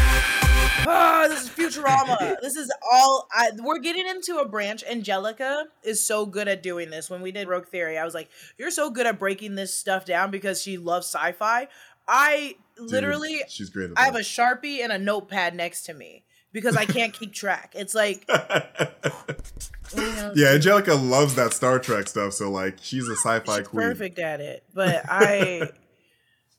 Ah, 0.85 1.25
this 1.29 1.43
is 1.43 1.49
Futurama. 1.49 2.35
this 2.41 2.55
is 2.55 2.71
all. 2.91 3.27
I, 3.31 3.51
we're 3.59 3.79
getting 3.79 4.07
into 4.07 4.37
a 4.37 4.47
branch. 4.47 4.83
Angelica 4.89 5.65
is 5.83 6.05
so 6.05 6.25
good 6.25 6.47
at 6.47 6.61
doing 6.63 6.89
this. 6.89 7.09
When 7.09 7.21
we 7.21 7.31
did 7.31 7.47
Rogue 7.47 7.67
Theory, 7.67 7.97
I 7.97 8.05
was 8.05 8.13
like, 8.13 8.29
"You're 8.57 8.71
so 8.71 8.89
good 8.89 9.05
at 9.05 9.19
breaking 9.19 9.55
this 9.55 9.73
stuff 9.73 10.05
down 10.05 10.31
because 10.31 10.61
she 10.61 10.77
loves 10.77 11.07
sci-fi." 11.07 11.67
I 12.07 12.55
literally, 12.77 13.37
Dude, 13.37 13.49
she's 13.51 13.69
great. 13.69 13.91
I 13.95 14.05
have 14.05 14.15
a 14.15 14.19
sharpie 14.19 14.79
and 14.83 14.91
a 14.91 14.97
notepad 14.97 15.55
next 15.55 15.83
to 15.83 15.93
me 15.93 16.23
because 16.51 16.75
I 16.75 16.85
can't 16.85 17.13
keep 17.13 17.33
track. 17.33 17.73
It's 17.75 17.95
like, 17.95 18.25
yeah, 20.35 20.49
Angelica 20.49 20.95
loves 20.95 21.35
that 21.35 21.53
Star 21.53 21.79
Trek 21.79 22.07
stuff. 22.07 22.33
So 22.33 22.51
like, 22.51 22.77
she's 22.81 23.07
a 23.07 23.15
sci-fi 23.15 23.59
she's 23.59 23.67
queen. 23.67 23.87
perfect 23.87 24.19
at 24.19 24.41
it. 24.41 24.63
But 24.73 25.03
I. 25.07 25.69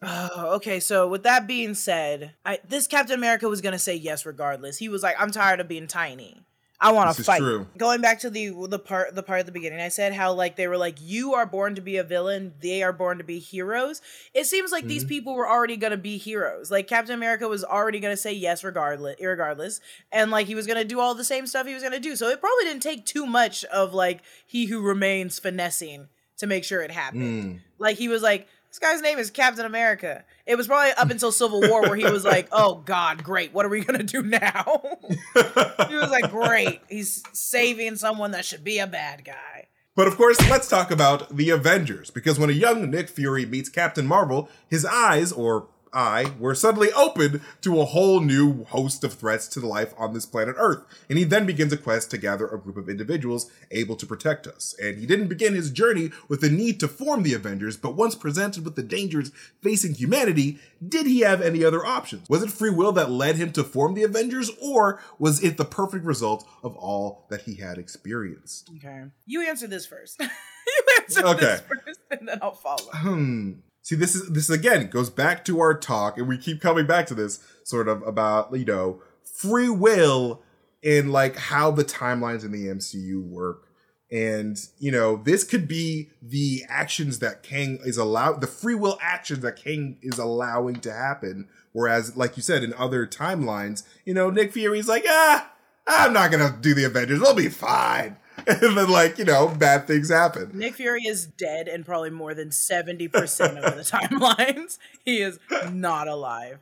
Oh, 0.07 0.55
okay, 0.57 0.81
so 0.81 1.09
with 1.09 1.23
that 1.23 1.47
being 1.47 1.75
said, 1.75 2.33
I, 2.45 2.59
this 2.69 2.87
Captain 2.87 3.15
America 3.17 3.49
was 3.49 3.61
gonna 3.61 3.79
say 3.79 3.95
yes 3.95 4.27
regardless. 4.27 4.79
He 4.79 4.89
was 4.89 5.03
like, 5.03 5.17
"I'm 5.19 5.31
tired 5.31 5.61
of 5.61 5.69
being 5.69 5.87
tiny. 5.87 6.43
I 6.81 6.93
want 6.93 7.17
to 7.17 7.23
fight." 7.23 7.39
true. 7.39 7.67
Going 7.79 8.01
back 8.03 8.19
to 8.21 8.31
the 8.31 8.51
the 8.69 8.79
part 8.79 9.15
the 9.15 9.23
part 9.23 9.41
at 9.41 9.47
the 9.47 9.53
beginning, 9.53 9.81
I 9.81 9.89
said 9.89 10.13
how 10.13 10.33
like 10.35 10.57
they 10.57 10.69
were 10.69 10.77
like, 10.77 10.97
"You 11.01 11.35
are 11.35 11.47
born 11.47 11.77
to 11.77 11.81
be 11.81 11.97
a 11.97 12.03
villain. 12.05 12.53
They 12.61 12.83
are 12.83 12.93
born 12.93 13.19
to 13.19 13.25
be 13.25 13.39
heroes." 13.39 14.03
It 14.35 14.47
seems 14.47 14.71
like 14.73 14.83
Mm-hmm. 14.83 14.89
these 14.89 15.05
people 15.05 15.35
were 15.35 15.49
already 15.49 15.77
gonna 15.77 15.97
be 15.97 16.19
heroes. 16.19 16.71
Like 16.71 16.87
Captain 16.89 17.15
America 17.15 17.49
was 17.49 17.65
already 17.65 18.01
gonna 18.01 18.17
say 18.17 18.33
yes 18.33 18.63
regardless, 18.65 19.17
regardless, 19.21 19.81
and 20.13 20.31
like 20.31 20.47
he 20.47 20.55
was 20.55 20.67
gonna 20.67 20.85
do 20.85 21.01
all 21.01 21.15
the 21.15 21.25
same 21.25 21.47
stuff 21.47 21.67
he 21.67 21.75
was 21.75 21.83
gonna 21.83 22.01
do. 22.01 22.17
So 22.17 22.29
it 22.29 22.41
probably 22.41 22.65
didn't 22.65 22.83
take 22.83 23.07
too 23.07 23.25
much 23.25 23.65
of 23.67 23.95
like 23.95 24.21
he 24.47 24.67
who 24.67 24.83
remains 24.83 25.39
finessing 25.39 26.09
to 26.37 26.47
make 26.49 26.65
sure 26.65 26.83
it 26.83 26.91
happened. 26.91 27.45
Mm. 27.45 27.61
Like 27.79 27.97
he 27.97 28.09
was 28.09 28.21
like, 28.21 28.49
this 28.75 28.81
guy's 28.81 29.03
name 29.03 29.21
is 29.21 29.31
Captain 29.31 29.65
America. 29.65 30.25
It 30.47 30.57
was 30.57 30.67
probably 30.67 30.91
up 30.95 31.09
until 31.09 31.31
Civil 31.31 31.61
War 31.61 31.83
where 31.83 31.95
he 31.95 32.07
was 32.07 32.25
like, 32.25 32.49
oh 32.51 32.83
God, 32.85 33.23
great. 33.23 33.55
What 33.55 33.65
are 33.65 33.69
we 33.69 33.85
gonna 33.85 34.03
do 34.03 34.21
now? 34.21 34.99
he 35.35 35.95
was 35.95 36.11
like, 36.11 36.29
great. 36.29 36.81
He's 36.89 37.23
saving 37.33 37.95
someone 37.95 38.33
that 38.33 38.45
should 38.45 38.65
be 38.65 38.81
a 38.81 38.89
bad 38.89 39.25
guy. 39.25 39.69
But 39.95 40.09
of 40.09 40.17
course, 40.17 40.41
let's 40.51 40.69
talk 40.69 40.91
about 40.91 41.37
the 41.37 41.51
Avengers, 41.51 42.11
because 42.11 42.37
when 42.37 42.51
a 42.51 42.53
young 42.53 42.91
Nick 42.91 43.09
Fury 43.09 43.47
meets 43.47 43.69
Captain 43.69 44.09
Marvel, 44.09 44.49
his 44.69 44.85
eyes, 44.85 45.31
or 45.31 45.69
eye, 45.95 46.33
were 46.39 46.55
suddenly 46.55 46.91
opened 46.93 47.41
to 47.63 47.81
a 47.81 47.85
whole 47.85 48.21
new 48.21 48.65
host 48.65 49.05
of 49.05 49.15
threats 49.15 49.49
to 49.49 49.61
the 49.61 49.67
life 49.67 49.95
on 49.97 50.13
this 50.13 50.27
planet 50.27 50.57
Earth. 50.59 50.83
And 51.09 51.19
he 51.19 51.25
then 51.25 51.47
begins 51.47 51.73
a 51.73 51.77
quest 51.77 52.11
to 52.11 52.19
gather 52.19 52.47
a 52.49 52.59
group 52.59 52.77
of 52.77 52.89
individuals 52.89 53.51
able 53.71 53.97
to 53.97 54.07
protect 54.07 54.47
us. 54.47 54.75
And 54.83 54.99
he 54.99 55.07
didn't 55.07 55.29
begin 55.29 55.55
his 55.55 55.71
journey 55.71 56.11
with 56.29 56.41
the 56.41 56.51
need 56.51 56.81
to 56.81 56.89
form 56.89 57.23
the 57.23 57.35
Avengers, 57.35 57.77
but 57.77 57.95
once 57.95 58.15
presented 58.15 58.65
with 58.65 58.77
the 58.77 58.83
dangers 58.83 59.31
facing 59.63 59.95
humanity, 59.95 60.59
did 60.87 61.07
he 61.07 61.21
have 61.21 61.41
any 61.41 61.65
other 61.65 61.85
options? 61.85 62.29
Was 62.29 62.43
it 62.43 62.51
free 62.51 62.71
will 62.71 62.93
that 62.93 63.11
led 63.11 63.37
him 63.37 63.53
to 63.53 63.65
form 63.65 63.95
the 63.95 64.03
Avengers, 64.03 64.51
or 64.61 65.01
was 65.19 65.43
it 65.43 65.57
the 65.57 65.65
perfect 65.65 66.05
result 66.05 66.47
of 66.63 66.77
all 66.77 67.27
that 67.31 67.43
he 67.43 67.57
had 67.57 67.79
experienced? 67.79 68.71
Okay. 68.77 69.05
You 69.27 69.47
answer 69.49 69.67
this 69.67 69.87
first. 69.87 70.19
you 70.21 70.83
answer 71.01 71.27
Okay. 71.27 71.41
this 71.41 71.61
first, 71.63 72.01
and 72.11 72.29
then 72.29 72.39
I'll 72.43 72.53
follow. 72.53 72.91
hmm. 72.93 73.53
See, 73.85 73.97
this 73.97 74.15
is 74.15 74.31
this 74.31 74.49
again 74.49 74.89
goes 74.89 75.11
back 75.11 75.45
to 75.45 75.61
our 75.61 75.79
talk, 75.79 76.17
and 76.17 76.27
we 76.27 76.39
keep 76.39 76.63
coming 76.63 76.87
back 76.87 77.05
to 77.07 77.15
this 77.15 77.41
sort 77.65 77.87
of 77.87 78.03
about 78.03 78.57
you 78.57 78.65
know 78.65 79.03
free 79.23 79.69
will 79.69 80.43
and 80.83 81.13
like 81.13 81.37
how 81.37 81.71
the 81.71 81.85
timelines 81.85 82.45
in 82.45 82.51
the 82.51 82.67
MCU 82.67 83.23
work. 83.23 83.69
And 84.11 84.59
you 84.79 84.91
know, 84.91 85.17
this 85.17 85.45
could 85.45 85.69
be 85.69 86.09
the 86.23 86.63
actions 86.67 87.19
that 87.19 87.43
Kang 87.43 87.79
is 87.85 87.99
allowed, 87.99 88.41
the 88.41 88.47
free 88.47 88.75
will 88.75 88.99
actions 89.03 89.41
that 89.41 89.57
Kang 89.57 89.99
is 90.01 90.19
allowing 90.19 90.77
to 90.77 90.93
happen. 90.93 91.49
Whereas, 91.73 92.17
like 92.17 92.39
you 92.39 92.43
said, 92.43 92.65
in 92.65 92.73
other 92.75 93.07
timelines, 93.07 93.83
you 94.07 94.15
know, 94.15 94.31
Nick 94.31 94.53
Fury's 94.53 94.89
like, 94.89 95.05
ah, 95.07 95.53
I'm 95.87 96.15
not 96.15 96.31
gonna 96.31 96.57
do 96.59 96.73
the 96.73 96.85
Avengers. 96.85 97.21
We'll 97.21 97.35
be 97.35 97.51
fine. 97.51 98.17
And 98.63 98.77
then, 98.77 98.91
like, 98.91 99.19
you 99.19 99.25
know, 99.25 99.49
bad 99.49 99.87
things 99.87 100.11
happen. 100.11 100.51
Nick 100.55 100.75
Fury 100.75 101.03
is 101.07 101.27
dead 101.27 101.69
in 101.69 101.85
probably 101.85 102.11
more 102.11 102.35
than 102.35 102.51
70% 102.51 103.11
of 103.59 103.77
the 103.77 103.83
timelines. 103.85 104.79
He 105.05 105.21
is 105.21 105.39
not 105.73 106.09
alive. 106.09 106.59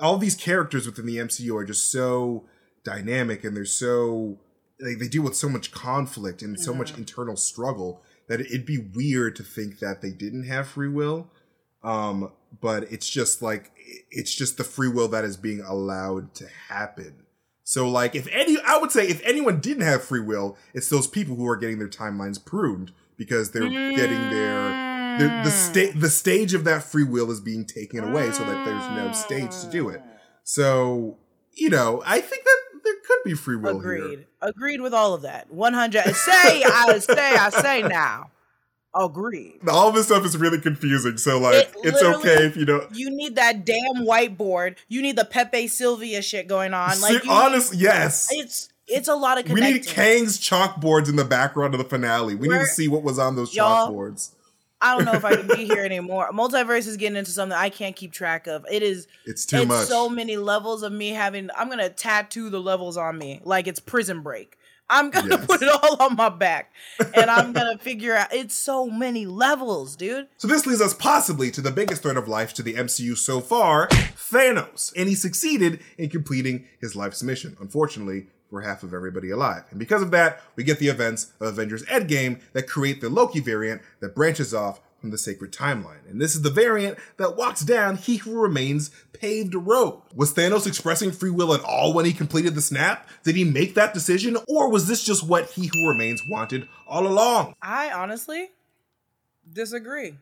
all 0.00 0.18
these 0.18 0.34
characters 0.34 0.86
within 0.86 1.06
the 1.06 1.16
MCU 1.16 1.54
are 1.54 1.64
just 1.64 1.90
so 1.90 2.44
dynamic 2.84 3.44
and 3.44 3.56
they're 3.56 3.64
so 3.64 4.38
like 4.80 4.98
they 4.98 5.08
deal 5.08 5.22
with 5.22 5.34
so 5.34 5.48
much 5.48 5.72
conflict 5.72 6.42
and 6.42 6.60
so 6.60 6.74
much 6.74 6.96
internal 6.98 7.34
struggle 7.36 8.02
that 8.28 8.40
it'd 8.40 8.66
be 8.66 8.78
weird 8.94 9.34
to 9.36 9.42
think 9.42 9.78
that 9.78 10.02
they 10.02 10.10
didn't 10.10 10.44
have 10.44 10.68
free 10.68 10.88
will. 10.88 11.30
Um, 11.82 12.30
but 12.60 12.84
it's 12.92 13.08
just 13.08 13.40
like 13.42 13.72
it's 14.10 14.34
just 14.34 14.56
the 14.58 14.64
free 14.64 14.88
will 14.88 15.08
that 15.08 15.24
is 15.24 15.36
being 15.36 15.60
allowed 15.60 16.34
to 16.34 16.46
happen. 16.68 17.22
So 17.68 17.88
like 17.88 18.14
if 18.14 18.28
any 18.28 18.56
I 18.64 18.78
would 18.78 18.92
say 18.92 19.08
if 19.08 19.20
anyone 19.24 19.58
didn't 19.58 19.82
have 19.82 20.04
free 20.04 20.20
will, 20.20 20.56
it's 20.72 20.88
those 20.88 21.08
people 21.08 21.34
who 21.34 21.48
are 21.48 21.56
getting 21.56 21.80
their 21.80 21.88
timelines 21.88 22.42
pruned 22.42 22.92
because 23.16 23.50
they're 23.50 23.68
getting 23.68 24.30
their 24.30 25.18
the 25.18 25.42
the 25.42 25.50
state 25.50 25.94
mm. 25.94 26.00
the 26.00 26.08
stage 26.08 26.54
of 26.54 26.62
that 26.62 26.84
free 26.84 27.02
will 27.02 27.28
is 27.28 27.40
being 27.40 27.64
taken 27.64 28.04
away 28.04 28.30
so 28.30 28.44
that 28.44 28.64
there's 28.64 28.88
no 28.96 29.10
stage 29.10 29.50
to 29.62 29.66
do 29.68 29.88
it. 29.88 30.00
Ah. 30.00 30.10
So, 30.44 31.16
you 31.54 31.68
know, 31.68 32.04
I 32.06 32.20
think 32.20 32.44
that 32.44 32.58
there 32.84 32.94
could 33.04 33.18
be 33.24 33.34
free 33.34 33.56
will 33.56 33.80
Agreed. 33.80 34.10
here. 34.10 34.26
Agreed 34.42 34.80
with 34.80 34.94
all 34.94 35.12
of 35.12 35.22
that. 35.22 35.52
100. 35.52 36.04
Say, 36.14 36.62
I 36.62 36.98
say, 37.00 37.34
I 37.34 37.50
say 37.50 37.82
now. 37.82 38.30
Agreed. 38.98 39.60
All 39.68 39.92
this 39.92 40.06
stuff 40.06 40.24
is 40.24 40.36
really 40.36 40.60
confusing. 40.60 41.18
So 41.18 41.38
like 41.38 41.54
It 41.54 41.74
it's 41.84 42.02
okay 42.02 42.46
if 42.46 42.56
you 42.56 42.64
don't 42.64 42.94
You 42.94 43.10
need 43.10 43.36
that 43.36 43.64
damn 43.64 44.06
whiteboard. 44.06 44.76
You 44.88 45.02
need 45.02 45.16
the 45.16 45.24
Pepe 45.24 45.68
Silvia 45.68 46.22
shit 46.22 46.48
going 46.48 46.72
on. 46.72 47.00
Like, 47.00 47.24
you 47.24 47.30
honest 47.30 47.74
yes. 47.74 48.28
it's 48.30 48.70
it's 48.88 49.08
a 49.08 49.14
lot 49.14 49.38
of 49.38 49.50
We 49.50 49.60
need 49.60 49.86
Kang's 49.86 50.38
chalkboards 50.38 51.08
in 51.08 51.16
the 51.16 51.24
background 51.24 51.74
of 51.74 51.78
the 51.78 51.84
finale. 51.84 52.34
We 52.34 52.48
need 52.48 52.58
to 52.58 52.66
see 52.66 52.88
what 52.88 53.02
was 53.02 53.18
on 53.18 53.36
those 53.36 53.52
chalkboards. 53.54 54.30
I 54.80 54.94
don't 54.94 55.06
know 55.06 55.14
if 55.14 55.24
I 55.24 55.36
can 55.36 55.48
be 55.48 55.64
here 55.64 55.82
anymore. 55.84 56.30
Multiverse 56.32 56.86
is 56.86 56.96
getting 56.96 57.16
into 57.16 57.30
something 57.30 57.56
I 57.56 57.70
can't 57.70 57.96
keep 57.96 58.12
track 58.12 58.46
of. 58.46 58.66
It 58.70 58.82
is 58.82 59.08
It's 59.24 59.46
too 59.46 59.58
it's 59.58 59.66
much. 59.66 59.88
so 59.88 60.08
many 60.08 60.36
levels 60.36 60.82
of 60.82 60.92
me 60.92 61.10
having 61.10 61.48
I'm 61.56 61.68
gonna 61.68 61.88
tattoo 61.88 62.50
the 62.50 62.60
levels 62.60 62.96
on 62.96 63.18
me 63.18 63.40
like 63.44 63.66
it's 63.66 63.80
prison 63.80 64.20
break. 64.20 64.58
I'm 64.88 65.10
gonna 65.10 65.36
Yes. 65.36 65.46
put 65.46 65.62
it 65.62 65.68
all 65.68 65.96
on 66.02 66.16
my 66.16 66.28
back 66.28 66.72
and 67.14 67.30
I'm 67.30 67.52
gonna 67.52 67.78
figure 67.80 68.14
out 68.14 68.32
it's 68.32 68.54
so 68.54 68.86
many 68.86 69.26
levels, 69.26 69.96
dude. 69.96 70.28
So 70.36 70.46
this 70.48 70.66
leads 70.66 70.80
us 70.80 70.94
possibly 70.94 71.50
to 71.52 71.60
the 71.60 71.70
biggest 71.72 72.02
threat 72.02 72.16
of 72.16 72.28
life 72.28 72.54
to 72.54 72.62
the 72.62 72.74
MCU 72.74 73.16
so 73.16 73.40
far, 73.40 73.88
Thanos. 73.88 74.92
And 74.96 75.08
he 75.08 75.14
succeeded 75.14 75.80
in 75.98 76.08
completing 76.10 76.66
his 76.80 76.94
life's 76.96 77.22
mission, 77.22 77.56
unfortunately, 77.60 78.26
for 78.48 78.60
half 78.60 78.82
of 78.84 78.94
everybody 78.94 79.30
alive. 79.30 79.64
And 79.70 79.78
because 79.78 80.02
of 80.02 80.12
that, 80.12 80.40
we 80.54 80.62
get 80.62 80.78
the 80.78 80.86
events 80.88 81.32
of 81.40 81.48
Avengers 81.48 81.82
Endgame 81.86 82.40
that 82.52 82.68
create 82.68 83.00
the 83.00 83.08
Loki 83.10 83.40
variant 83.40 83.82
that 84.00 84.14
branches 84.14 84.54
off 84.54 84.80
from 85.06 85.12
the 85.12 85.18
sacred 85.18 85.52
timeline. 85.52 86.10
And 86.10 86.20
this 86.20 86.34
is 86.34 86.42
the 86.42 86.50
variant 86.50 86.98
that 87.16 87.36
walks 87.36 87.60
down 87.60 87.96
He 87.96 88.16
Who 88.16 88.40
Remains 88.40 88.90
paved 89.12 89.54
road. 89.54 90.02
Was 90.12 90.34
Thanos 90.34 90.66
expressing 90.66 91.12
free 91.12 91.30
will 91.30 91.54
at 91.54 91.62
all 91.62 91.94
when 91.94 92.06
he 92.06 92.12
completed 92.12 92.56
the 92.56 92.60
snap? 92.60 93.08
Did 93.22 93.36
he 93.36 93.44
make 93.44 93.74
that 93.74 93.94
decision? 93.94 94.36
Or 94.48 94.68
was 94.68 94.88
this 94.88 95.04
just 95.04 95.22
what 95.22 95.50
He 95.50 95.70
Who 95.72 95.88
Remains 95.88 96.20
wanted 96.28 96.66
all 96.88 97.06
along? 97.06 97.54
I 97.62 97.92
honestly 97.92 98.50
disagree. 99.52 100.16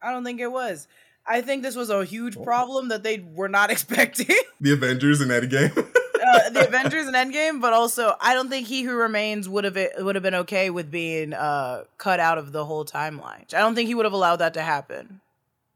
I 0.00 0.10
don't 0.10 0.24
think 0.24 0.40
it 0.40 0.50
was. 0.50 0.88
I 1.26 1.42
think 1.42 1.62
this 1.62 1.76
was 1.76 1.90
a 1.90 2.02
huge 2.06 2.38
oh. 2.38 2.42
problem 2.42 2.88
that 2.88 3.02
they 3.02 3.18
were 3.18 3.50
not 3.50 3.70
expecting. 3.70 4.36
The 4.58 4.72
Avengers 4.72 5.20
in 5.20 5.28
Endgame? 5.28 5.86
uh, 6.34 6.50
the 6.50 6.66
Avengers 6.66 7.06
and 7.06 7.14
Endgame, 7.14 7.60
but 7.60 7.72
also 7.72 8.14
I 8.20 8.34
don't 8.34 8.48
think 8.48 8.66
He 8.66 8.82
Who 8.82 8.94
Remains 8.94 9.48
would 9.48 9.64
have 9.64 9.76
would 9.98 10.14
have 10.16 10.22
been 10.22 10.34
okay 10.36 10.70
with 10.70 10.90
being 10.90 11.32
uh, 11.32 11.84
cut 11.98 12.20
out 12.20 12.38
of 12.38 12.52
the 12.52 12.64
whole 12.64 12.84
timeline. 12.84 13.52
I 13.54 13.58
don't 13.58 13.74
think 13.74 13.88
he 13.88 13.94
would 13.94 14.06
have 14.06 14.12
allowed 14.12 14.36
that 14.36 14.54
to 14.54 14.62
happen. 14.62 15.20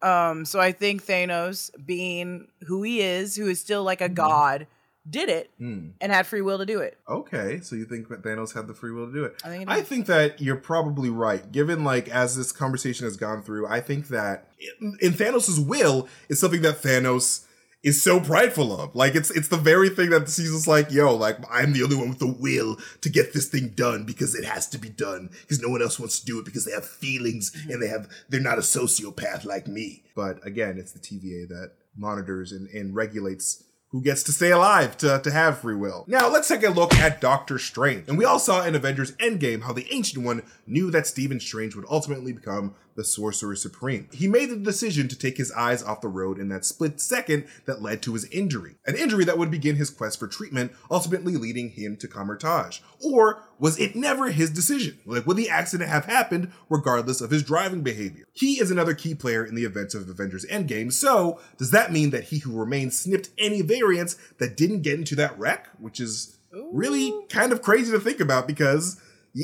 Um, 0.00 0.44
so 0.44 0.60
I 0.60 0.72
think 0.72 1.04
Thanos, 1.04 1.70
being 1.84 2.48
who 2.66 2.82
he 2.82 3.00
is, 3.00 3.34
who 3.34 3.48
is 3.48 3.60
still 3.60 3.82
like 3.82 4.00
a 4.00 4.08
god, 4.08 4.68
did 5.08 5.28
it 5.28 5.50
Hmm. 5.58 5.88
and 6.00 6.12
had 6.12 6.26
free 6.26 6.40
will 6.42 6.58
to 6.58 6.66
do 6.66 6.78
it. 6.80 6.98
Okay, 7.08 7.58
so 7.62 7.74
you 7.74 7.84
think 7.84 8.06
Thanos 8.08 8.54
had 8.54 8.68
the 8.68 8.74
free 8.74 8.92
will 8.92 9.06
to 9.06 9.12
do 9.12 9.24
it? 9.24 9.40
I 9.44 9.48
think 9.48 9.62
it 9.62 9.68
I 9.68 9.82
think 9.82 10.06
that 10.06 10.40
you're 10.40 10.54
probably 10.56 11.10
right. 11.10 11.50
Given 11.50 11.82
like 11.82 12.08
as 12.08 12.36
this 12.36 12.52
conversation 12.52 13.06
has 13.06 13.16
gone 13.16 13.42
through, 13.42 13.66
I 13.66 13.80
think 13.80 14.06
that 14.08 14.48
in, 14.80 14.96
in 15.00 15.12
Thanos' 15.14 15.58
will 15.66 16.06
is 16.28 16.38
something 16.38 16.62
that 16.62 16.80
Thanos 16.82 17.46
is 17.82 18.02
so 18.02 18.20
prideful 18.20 18.78
of. 18.78 18.94
Like 18.94 19.14
it's 19.14 19.30
it's 19.30 19.49
the 19.49 19.56
very 19.56 19.88
thing 19.88 20.11
that 20.11 20.28
sees 20.28 20.54
us 20.54 20.66
like, 20.66 20.90
yo, 20.90 21.14
like 21.14 21.38
I'm 21.50 21.73
the 21.73 21.82
only 21.82 21.97
one 21.97 22.08
with 22.08 22.18
the 22.18 22.26
will 22.26 22.76
to 23.00 23.08
get 23.08 23.32
this 23.32 23.49
thing 23.49 23.73
done 23.75 24.04
because 24.04 24.35
it 24.35 24.44
has 24.44 24.68
to 24.70 24.78
be 24.78 24.88
done 24.88 25.30
because 25.42 25.61
no 25.61 25.68
one 25.68 25.82
else 25.82 25.99
wants 25.99 26.20
to 26.20 26.26
do 26.26 26.38
it 26.38 26.44
because 26.44 26.64
they 26.64 26.73
have 26.73 26.87
feelings 26.87 27.50
mm-hmm. 27.50 27.73
and 27.73 27.82
they 27.82 27.88
have 27.88 28.08
they're 28.28 28.40
not 28.40 28.58
a 28.58 28.62
sociopath 28.62 29.44
like 29.44 29.68
me. 29.68 30.04
But 30.14 30.44
again, 30.47 30.78
it's 30.78 30.92
the 30.92 30.99
TVA 30.99 31.49
that 31.49 31.73
monitors 31.97 32.52
and, 32.52 32.68
and 32.68 32.94
regulates 32.94 33.64
who 33.90 34.02
gets 34.02 34.23
to 34.25 34.33
stay 34.33 34.50
alive 34.50 34.97
to, 34.99 35.21
to 35.23 35.30
have 35.30 35.61
free 35.61 35.75
will. 35.75 36.04
Now, 36.07 36.28
let's 36.28 36.49
take 36.49 36.62
a 36.62 36.68
look 36.68 36.95
at 36.95 37.21
Doctor 37.21 37.59
Strange. 37.59 38.09
And 38.09 38.18
we 38.18 38.25
all 38.25 38.38
saw 38.38 38.64
in 38.64 38.75
Avengers 38.75 39.12
Endgame 39.12 39.62
how 39.62 39.73
the 39.73 39.87
Ancient 39.90 40.25
One 40.25 40.42
knew 40.66 40.90
that 40.90 41.07
Stephen 41.07 41.40
Strange 41.40 41.75
would 41.75 41.87
ultimately 41.90 42.33
become 42.33 42.75
the 42.97 43.04
Sorcerer 43.04 43.57
Supreme. 43.57 44.09
He 44.12 44.26
made 44.26 44.50
the 44.50 44.57
decision 44.57 45.09
to 45.09 45.16
take 45.16 45.37
his 45.37 45.52
eyes 45.52 45.83
off 45.83 46.00
the 46.00 46.09
road 46.09 46.38
in 46.38 46.49
that 46.49 46.64
split 46.64 47.00
second 47.00 47.47
that 47.64 47.80
led 47.80 48.02
to 48.02 48.12
his 48.12 48.25
injury. 48.26 48.75
An 48.87 48.97
injury 48.97 49.25
that 49.25 49.38
would 49.38 49.50
begin 49.50 49.76
his 49.76 49.88
quest 49.88 50.18
for 50.18 50.26
treatment, 50.26 50.73
ultimately 50.90 51.37
leading 51.37 51.71
him 51.71 51.97
to 51.97 52.09
Kamar-Taj. 52.09 52.80
Or 53.00 53.42
was 53.58 53.78
it 53.78 53.96
never 53.96 54.30
his 54.30 54.50
decision? 54.50 54.98
Like, 55.04 55.26
would 55.26 55.36
the 55.36 55.48
accident 55.50 55.90
have 55.90 56.04
happened 56.04 56.52
regardless 56.68 57.20
of 57.20 57.30
his 57.30 57.42
driving 57.42 57.82
behavior? 57.82 58.26
He 58.32 58.60
is 58.60 58.70
another 58.70 58.94
key 58.94 59.14
player 59.14 59.44
in 59.44 59.54
the 59.54 59.64
events 59.64 59.94
of 59.94 60.08
Avengers 60.08 60.46
Endgame, 60.46 60.92
so 60.92 61.40
does 61.56 61.70
that 61.72 61.92
mean 61.92 62.10
that 62.10 62.24
He 62.24 62.38
Who 62.38 62.58
Remains 62.58 62.98
snipped 62.98 63.30
any 63.38 63.62
variants 63.62 64.16
that 64.38 64.56
didn't 64.56 64.82
get 64.82 64.94
into 64.98 65.14
that 65.16 65.38
wreck? 65.38 65.68
Which 65.78 66.00
is 66.00 66.36
really 66.72 67.12
kind 67.28 67.52
of 67.52 67.62
crazy 67.62 67.92
to 67.92 68.00
think 68.00 68.20
about 68.20 68.46
because 68.46 69.00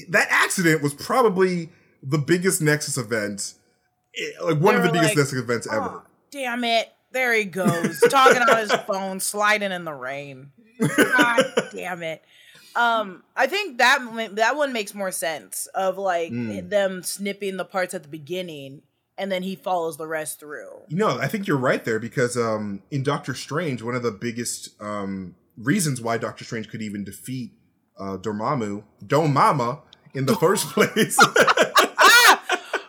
that 0.08 0.28
accident 0.30 0.82
was 0.82 0.94
probably 0.94 1.70
the 2.02 2.18
biggest 2.18 2.60
Nexus 2.62 2.96
event, 2.96 3.54
eh, 4.16 4.30
like 4.42 4.58
one 4.58 4.74
They 4.74 4.80
of 4.80 4.86
the 4.86 4.92
biggest 4.92 5.10
like, 5.10 5.16
Nexus 5.18 5.38
events 5.38 5.66
ever. 5.70 5.88
"Aw, 5.88 6.02
damn 6.30 6.64
it. 6.64 6.90
There 7.12 7.32
he 7.32 7.44
goes, 7.44 8.00
talking 8.10 8.42
on 8.42 8.56
his 8.56 8.72
phone, 8.86 9.20
sliding 9.20 9.70
in 9.70 9.84
the 9.84 9.94
rain. 9.94 10.50
God 10.96 11.44
damn 11.72 12.02
it. 12.02 12.24
Um, 12.76 13.22
I 13.36 13.46
think 13.46 13.78
that 13.78 14.00
that 14.36 14.56
one 14.56 14.72
makes 14.72 14.94
more 14.94 15.10
sense 15.12 15.66
of 15.74 15.96
like 15.98 16.32
Mm. 16.32 16.68
them 16.70 17.02
snipping 17.02 17.56
the 17.56 17.64
parts 17.64 17.94
at 17.94 18.02
the 18.02 18.08
beginning 18.08 18.82
and 19.16 19.30
then 19.30 19.42
he 19.44 19.54
follows 19.54 19.96
the 19.96 20.06
rest 20.08 20.40
through. 20.40 20.70
You 20.88 20.96
know, 20.96 21.18
I 21.20 21.28
think 21.28 21.46
you're 21.46 21.56
right 21.56 21.84
there 21.84 22.00
because 22.00 22.36
um, 22.36 22.82
in 22.90 23.02
Doctor 23.04 23.32
Strange, 23.34 23.80
one 23.80 23.94
of 23.94 24.02
the 24.02 24.10
biggest 24.10 24.70
um, 24.82 25.36
reasons 25.56 26.00
why 26.00 26.18
Doctor 26.18 26.44
Strange 26.44 26.68
could 26.68 26.82
even 26.82 27.04
defeat 27.04 27.52
uh, 27.96 28.16
Dormammu, 28.16 28.82
Domama, 29.06 29.82
in 30.14 30.26
the 30.26 30.34
first 30.34 30.66
place, 30.72 31.16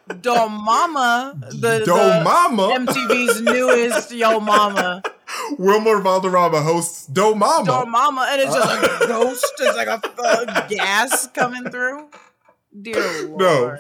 Domama, 0.10 1.39
the, 1.51 1.58
the 1.80 1.86
Domama, 1.86 2.86
MTV's 2.86 3.42
newest 3.42 4.12
Yo 4.12 4.39
Mama. 4.39 5.01
Wilmer 5.58 6.02
Valderrama 6.02 6.62
hosts 6.62 7.10
Domama. 7.12 7.66
Domama, 7.66 8.28
and 8.32 8.42
it's 8.42 8.54
just 8.54 9.02
a 9.04 9.08
ghost. 9.08 9.54
It's 9.60 9.75
like 9.78 9.88
a, 9.88 10.02
uh, 10.22 10.68
gas 10.68 11.28
coming 11.28 11.70
through. 11.70 12.10
Dear 12.82 13.28
Lord. 13.28 13.40
No. 13.40 13.78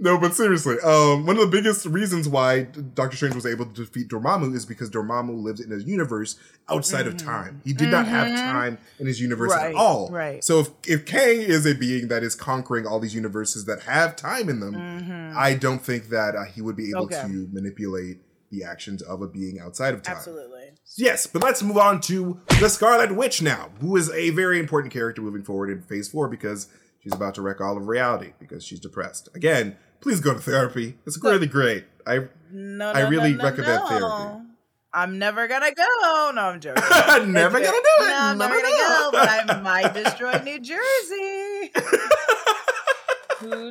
No, 0.00 0.16
but 0.16 0.32
seriously, 0.32 0.76
um, 0.84 1.26
one 1.26 1.36
of 1.36 1.42
the 1.42 1.48
biggest 1.50 1.84
reasons 1.84 2.28
why 2.28 2.62
Doctor 2.94 3.16
Strange 3.16 3.34
was 3.34 3.44
able 3.44 3.66
to 3.66 3.72
defeat 3.84 4.06
Dormammu 4.08 4.54
is 4.54 4.64
because 4.64 4.90
Dormammu 4.90 5.42
lives 5.42 5.60
in 5.60 5.72
a 5.72 5.78
universe 5.78 6.38
outside 6.68 7.08
of 7.08 7.16
time. 7.16 7.60
He 7.64 7.72
did 7.72 7.88
not 7.90 8.06
have 8.06 8.28
time 8.38 8.78
in 9.00 9.08
his 9.08 9.20
universe 9.20 9.50
Mm-hmm. 9.52 9.60
Right, 9.64 9.70
at 9.70 9.76
all. 9.76 10.08
right. 10.10 10.44
So 10.44 10.60
if 10.60 10.68
if 10.86 11.04
Kang 11.04 11.40
is 11.40 11.66
a 11.66 11.74
being 11.74 12.06
that 12.08 12.22
is 12.22 12.36
conquering 12.36 12.86
all 12.86 13.00
these 13.00 13.14
universes 13.14 13.64
that 13.64 13.80
have 13.82 14.14
time 14.14 14.48
in 14.48 14.60
them, 14.60 15.32
I 15.36 15.54
don't 15.54 15.82
think 15.82 16.10
that 16.10 16.36
uh, 16.36 16.44
he 16.44 16.62
would 16.62 16.76
be 16.76 16.90
able 16.90 17.08
Mm-hmm. 17.08 17.14
Okay. 17.26 17.32
to 17.34 17.48
manipulate 17.52 18.18
the 18.52 18.62
actions 18.62 19.02
of 19.02 19.20
a 19.20 19.26
being 19.26 19.58
outside 19.58 19.94
of 19.94 20.02
time. 20.04 20.14
Absolutely. 20.16 20.57
Yes, 20.96 21.26
but 21.26 21.42
let's 21.42 21.62
move 21.62 21.76
on 21.76 22.00
to 22.02 22.40
the 22.60 22.68
Scarlet 22.68 23.14
Witch 23.14 23.40
now, 23.42 23.70
who 23.80 23.96
is 23.96 24.10
a 24.10 24.30
very 24.30 24.58
important 24.58 24.92
character 24.92 25.22
moving 25.22 25.42
forward 25.42 25.70
in 25.70 25.82
Phase 25.82 26.08
4 26.08 26.28
because 26.28 26.68
she's 27.00 27.12
about 27.14 27.34
to 27.36 27.42
wreck 27.42 27.60
all 27.60 27.76
of 27.76 27.86
reality 27.86 28.32
because 28.40 28.64
she's 28.64 28.80
depressed. 28.80 29.28
Again, 29.34 29.76
please 30.00 30.20
go 30.20 30.32
to 30.34 30.40
therapy. 30.40 30.96
It's 31.06 31.22
really 31.22 31.46
great. 31.46 31.84
I 32.06 32.26
No, 32.50 32.90
I 32.90 33.00
really 33.08 33.32
no, 33.32 33.38
no, 33.38 33.44
recommend 33.44 33.82
no. 33.82 33.88
therapy. 33.88 34.44
I'm 34.92 35.18
never 35.18 35.46
gonna 35.46 35.72
go. 35.74 36.30
No, 36.34 36.42
I'm 36.42 36.60
joking. 36.60 36.82
I'm 36.90 37.30
never 37.32 37.58
gonna 37.60 37.70
do 37.70 38.04
it. 38.04 38.08
No, 38.08 38.16
I'm 38.18 38.38
never 38.38 38.54
Never 38.54 38.66
gonna 38.66 38.76
go, 38.76 39.10
but 39.12 39.28
I 39.28 39.60
might 39.60 39.92
destroy 40.02 40.40
New 40.42 40.58
Jersey. 40.58 41.70
Who? 43.40 43.70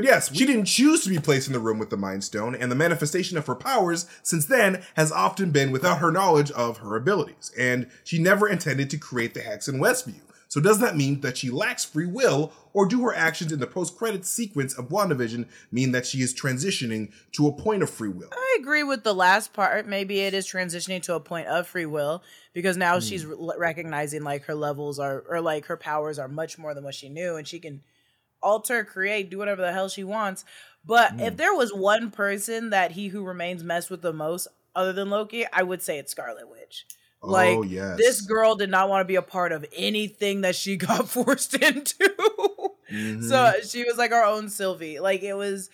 But 0.00 0.08
yes, 0.08 0.34
she 0.34 0.46
didn't 0.46 0.64
choose 0.64 1.04
to 1.04 1.10
be 1.10 1.18
placed 1.18 1.46
in 1.46 1.52
the 1.52 1.58
room 1.58 1.78
with 1.78 1.90
the 1.90 1.96
Mind 1.98 2.24
Stone, 2.24 2.54
and 2.54 2.72
the 2.72 2.74
manifestation 2.74 3.36
of 3.36 3.46
her 3.46 3.54
powers 3.54 4.06
since 4.22 4.46
then 4.46 4.82
has 4.94 5.12
often 5.12 5.50
been 5.50 5.70
without 5.70 5.98
her 5.98 6.10
knowledge 6.10 6.50
of 6.52 6.78
her 6.78 6.96
abilities, 6.96 7.52
and 7.58 7.86
she 8.02 8.18
never 8.18 8.48
intended 8.48 8.88
to 8.88 8.96
create 8.96 9.34
the 9.34 9.42
Hex 9.42 9.68
in 9.68 9.78
Westview. 9.78 10.22
So 10.48 10.58
does 10.58 10.80
that 10.80 10.96
mean 10.96 11.20
that 11.20 11.36
she 11.36 11.50
lacks 11.50 11.84
free 11.84 12.06
will, 12.06 12.50
or 12.72 12.86
do 12.86 13.02
her 13.02 13.14
actions 13.14 13.52
in 13.52 13.60
the 13.60 13.66
post-credits 13.66 14.30
sequence 14.30 14.72
of 14.72 14.88
WandaVision 14.88 15.44
mean 15.70 15.92
that 15.92 16.06
she 16.06 16.22
is 16.22 16.32
transitioning 16.32 17.12
to 17.32 17.46
a 17.46 17.52
point 17.52 17.82
of 17.82 17.90
free 17.90 18.08
will? 18.08 18.30
I 18.32 18.56
agree 18.58 18.82
with 18.84 19.04
the 19.04 19.14
last 19.14 19.52
part. 19.52 19.86
Maybe 19.86 20.20
it 20.20 20.32
is 20.32 20.46
transitioning 20.46 21.02
to 21.02 21.14
a 21.14 21.20
point 21.20 21.46
of 21.46 21.66
free 21.66 21.84
will 21.84 22.22
because 22.54 22.78
now 22.78 22.94
Hmm. 22.94 23.00
she's 23.00 23.26
re- 23.26 23.36
recognizing 23.58 24.22
like 24.22 24.44
her 24.44 24.54
levels 24.54 24.98
are 24.98 25.24
or 25.28 25.42
like 25.42 25.66
her 25.66 25.76
powers 25.76 26.18
are 26.18 26.26
much 26.26 26.56
more 26.56 26.72
than 26.72 26.84
what 26.84 26.94
she 26.94 27.10
knew, 27.10 27.36
and 27.36 27.46
she 27.46 27.58
can 27.58 27.82
alter, 28.42 28.84
create, 28.84 29.30
do 29.30 29.38
whatever 29.38 29.62
the 29.62 29.72
hell 29.72 29.88
she 29.88 30.04
wants. 30.04 30.44
But 30.84 31.12
Hmm. 31.12 31.20
if 31.20 31.36
there 31.36 31.54
was 31.54 31.72
one 31.72 32.10
person 32.10 32.70
that 32.70 32.92
he 32.92 33.08
who 33.08 33.22
remains 33.24 33.62
messed 33.62 33.90
with 33.90 34.02
the 34.02 34.12
most, 34.12 34.48
other 34.74 34.92
than 34.92 35.10
Loki, 35.10 35.46
I 35.52 35.62
would 35.62 35.82
say 35.82 35.98
it's 35.98 36.10
Scarlet 36.12 36.48
Witch. 36.48 36.86
Like 37.22 37.58
oh 37.58 37.62
yes, 37.62 37.98
this 37.98 38.20
girl 38.22 38.54
did 38.54 38.70
not 38.70 38.88
want 38.88 39.02
to 39.02 39.04
be 39.04 39.16
a 39.16 39.22
part 39.22 39.52
of 39.52 39.66
anything 39.76 40.40
that 40.40 40.56
she 40.56 40.76
got 40.88 41.08
forced 41.08 41.54
into. 41.54 42.12
Mhm. 42.90 43.22
So 43.28 43.52
she 43.62 43.84
was 43.84 43.98
like 43.98 44.10
our 44.12 44.24
own 44.24 44.48
Sylvie. 44.48 44.98
Like 45.00 45.22
it 45.22 45.34
was 45.34 45.68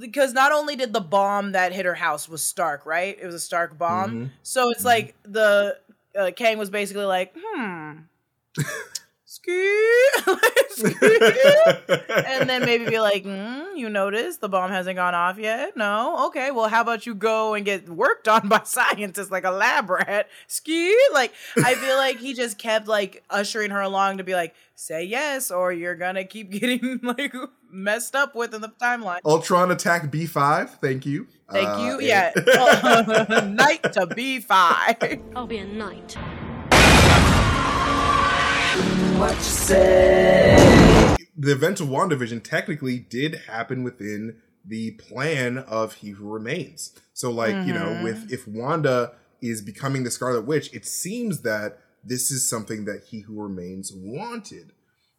because 0.00 0.32
not 0.32 0.50
only 0.52 0.74
did 0.76 0.92
the 0.92 1.00
bomb 1.00 1.52
that 1.52 1.72
hit 1.72 1.84
her 1.86 1.94
house 1.94 2.28
was 2.28 2.42
Stark, 2.42 2.84
right? 2.86 3.16
It 3.20 3.24
was 3.26 3.34
a 3.34 3.40
Stark 3.40 3.76
bomb. 3.78 4.10
Mhm. 4.12 4.30
So 4.42 4.70
it's 4.70 4.84
like 4.84 5.14
the 5.24 5.78
uh, 6.18 6.30
Kang 6.34 6.58
was 6.58 6.70
basically 6.70 7.04
like, 7.04 7.34
hmm. 7.38 7.92
and 12.26 12.48
then 12.48 12.64
maybe 12.64 12.86
be 12.86 13.00
like, 13.00 13.24
mm, 13.24 13.76
you 13.76 13.88
notice 13.88 14.36
the 14.38 14.48
bomb 14.48 14.70
hasn't 14.70 14.96
gone 14.96 15.14
off 15.14 15.38
yet? 15.38 15.76
No, 15.76 16.26
okay. 16.28 16.50
Well, 16.50 16.68
how 16.68 16.80
about 16.82 17.06
you 17.06 17.14
go 17.14 17.54
and 17.54 17.64
get 17.64 17.88
worked 17.88 18.28
on 18.28 18.48
by 18.48 18.62
scientists 18.64 19.30
like 19.30 19.44
a 19.44 19.50
lab 19.50 19.90
rat? 19.90 20.28
Ski, 20.46 20.96
like 21.12 21.32
I 21.64 21.74
feel 21.74 21.96
like 21.96 22.18
he 22.18 22.34
just 22.34 22.58
kept 22.58 22.86
like 22.88 23.22
ushering 23.30 23.70
her 23.70 23.80
along 23.80 24.18
to 24.18 24.24
be 24.24 24.34
like, 24.34 24.54
say 24.74 25.04
yes, 25.04 25.50
or 25.50 25.72
you're 25.72 25.96
gonna 25.96 26.24
keep 26.24 26.50
getting 26.60 27.00
like 27.02 27.34
messed 27.70 28.14
up 28.14 28.34
with 28.34 28.54
in 28.54 28.60
the 28.60 28.68
timeline. 28.80 29.20
Ultron 29.24 29.70
attack 29.70 30.10
B 30.10 30.26
five. 30.26 30.70
Thank 30.80 31.06
you. 31.06 31.26
Thank 31.50 31.68
Uh, 31.68 31.78
you. 31.84 31.98
and- 31.98 32.02
Yeah, 32.02 33.40
knight 33.54 33.82
to 33.94 34.06
B 34.06 34.40
five. 34.40 34.96
I'll 35.36 35.46
be 35.46 35.58
a 35.58 35.66
knight. 35.66 36.16
The 41.36 41.52
event 41.52 41.80
of 41.80 41.86
WandaVision 41.86 42.42
technically 42.42 42.98
did 42.98 43.42
happen 43.46 43.84
within 43.84 44.38
the 44.64 44.92
plan 44.92 45.58
of 45.58 45.94
He 45.94 46.10
Who 46.10 46.28
Remains. 46.28 46.92
So, 47.12 47.30
like, 47.30 47.54
you 47.66 47.72
know, 47.72 48.00
with 48.02 48.32
if 48.32 48.48
Wanda 48.48 49.12
is 49.40 49.62
becoming 49.62 50.02
the 50.02 50.10
Scarlet 50.10 50.44
Witch, 50.44 50.74
it 50.74 50.84
seems 50.84 51.42
that 51.42 51.78
this 52.04 52.32
is 52.32 52.48
something 52.48 52.84
that 52.86 53.04
He 53.10 53.20
Who 53.20 53.40
Remains 53.40 53.92
wanted. 53.94 54.72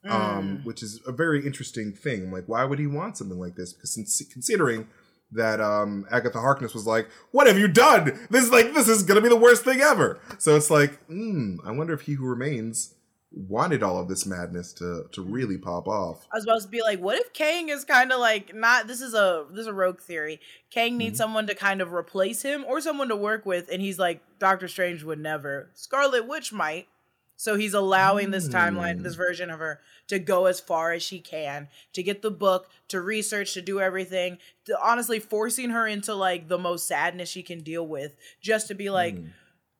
Um, 0.05 0.65
which 0.65 0.83
is 0.83 0.99
a 1.07 1.13
very 1.13 1.45
interesting 1.45 1.93
thing. 1.93 2.29
Like, 2.29 2.43
why 2.47 2.65
would 2.65 2.77
he 2.77 2.87
want 2.87 3.15
something 3.15 3.39
like 3.39 3.55
this? 3.55 3.71
Because 3.71 3.93
since, 3.93 4.21
considering 4.33 4.89
that 5.31 5.61
um 5.61 6.05
Agatha 6.11 6.41
Harkness 6.41 6.73
was 6.73 6.85
like, 6.85 7.07
"What 7.31 7.47
have 7.47 7.57
you 7.57 7.69
done? 7.69 8.27
This 8.29 8.43
is 8.43 8.51
like 8.51 8.73
this 8.73 8.89
is 8.89 9.03
gonna 9.03 9.21
be 9.21 9.29
the 9.29 9.37
worst 9.37 9.63
thing 9.63 9.79
ever." 9.79 10.19
So 10.39 10.57
it's 10.57 10.69
like, 10.69 11.01
hmm, 11.05 11.55
I 11.65 11.71
wonder 11.71 11.93
if 11.93 12.01
He 12.01 12.15
Who 12.15 12.25
Remains 12.25 12.95
wanted 13.35 13.81
all 13.81 13.99
of 13.99 14.07
this 14.07 14.25
madness 14.25 14.73
to 14.73 15.05
to 15.11 15.21
really 15.21 15.57
pop 15.57 15.87
off. 15.87 16.27
I 16.31 16.35
was 16.37 16.43
about 16.43 16.61
to 16.61 16.67
be 16.67 16.81
like, 16.81 16.99
what 16.99 17.17
if 17.19 17.33
Kang 17.33 17.69
is 17.69 17.83
kind 17.83 18.11
of 18.11 18.19
like 18.19 18.53
not? 18.55 18.87
This 18.87 19.01
is 19.01 19.13
a 19.13 19.45
this 19.51 19.61
is 19.61 19.67
a 19.67 19.73
rogue 19.73 19.99
theory. 19.99 20.39
Kang 20.69 20.91
Mm-hmm. 20.91 20.97
needs 20.99 21.17
someone 21.17 21.47
to 21.47 21.55
kind 21.55 21.81
of 21.81 21.93
replace 21.93 22.41
him 22.43 22.63
or 22.67 22.79
someone 22.81 23.09
to 23.09 23.15
work 23.15 23.45
with, 23.45 23.69
and 23.71 23.81
he's 23.81 23.97
like, 23.99 24.21
Doctor 24.39 24.67
Strange 24.67 25.03
would 25.03 25.19
never. 25.19 25.69
Scarlet 25.73 26.27
Witch 26.27 26.53
might. 26.53 26.87
So 27.35 27.57
he's 27.57 27.73
allowing 27.73 28.29
this 28.31 28.47
timeline, 28.47 29.01
this 29.03 29.15
version 29.15 29.49
of 29.49 29.59
her, 29.59 29.81
to 30.07 30.19
go 30.19 30.45
as 30.45 30.59
far 30.61 30.93
as 30.93 31.01
she 31.03 31.19
can, 31.19 31.67
to 31.93 32.01
get 32.03 32.21
the 32.21 32.31
book, 32.31 32.69
to 32.89 33.01
research, 33.01 33.53
to 33.55 33.61
do 33.61 33.81
everything, 33.81 34.37
to 34.65 34.77
honestly 34.81 35.19
forcing 35.19 35.71
her 35.71 35.85
into 35.87 36.13
like 36.13 36.47
the 36.47 36.59
most 36.59 36.87
sadness 36.87 37.27
she 37.27 37.43
can 37.43 37.61
deal 37.61 37.85
with, 37.85 38.15
just 38.39 38.67
to 38.67 38.75
be 38.75 38.89
like, 38.91 39.17
Hmm. 39.17 39.27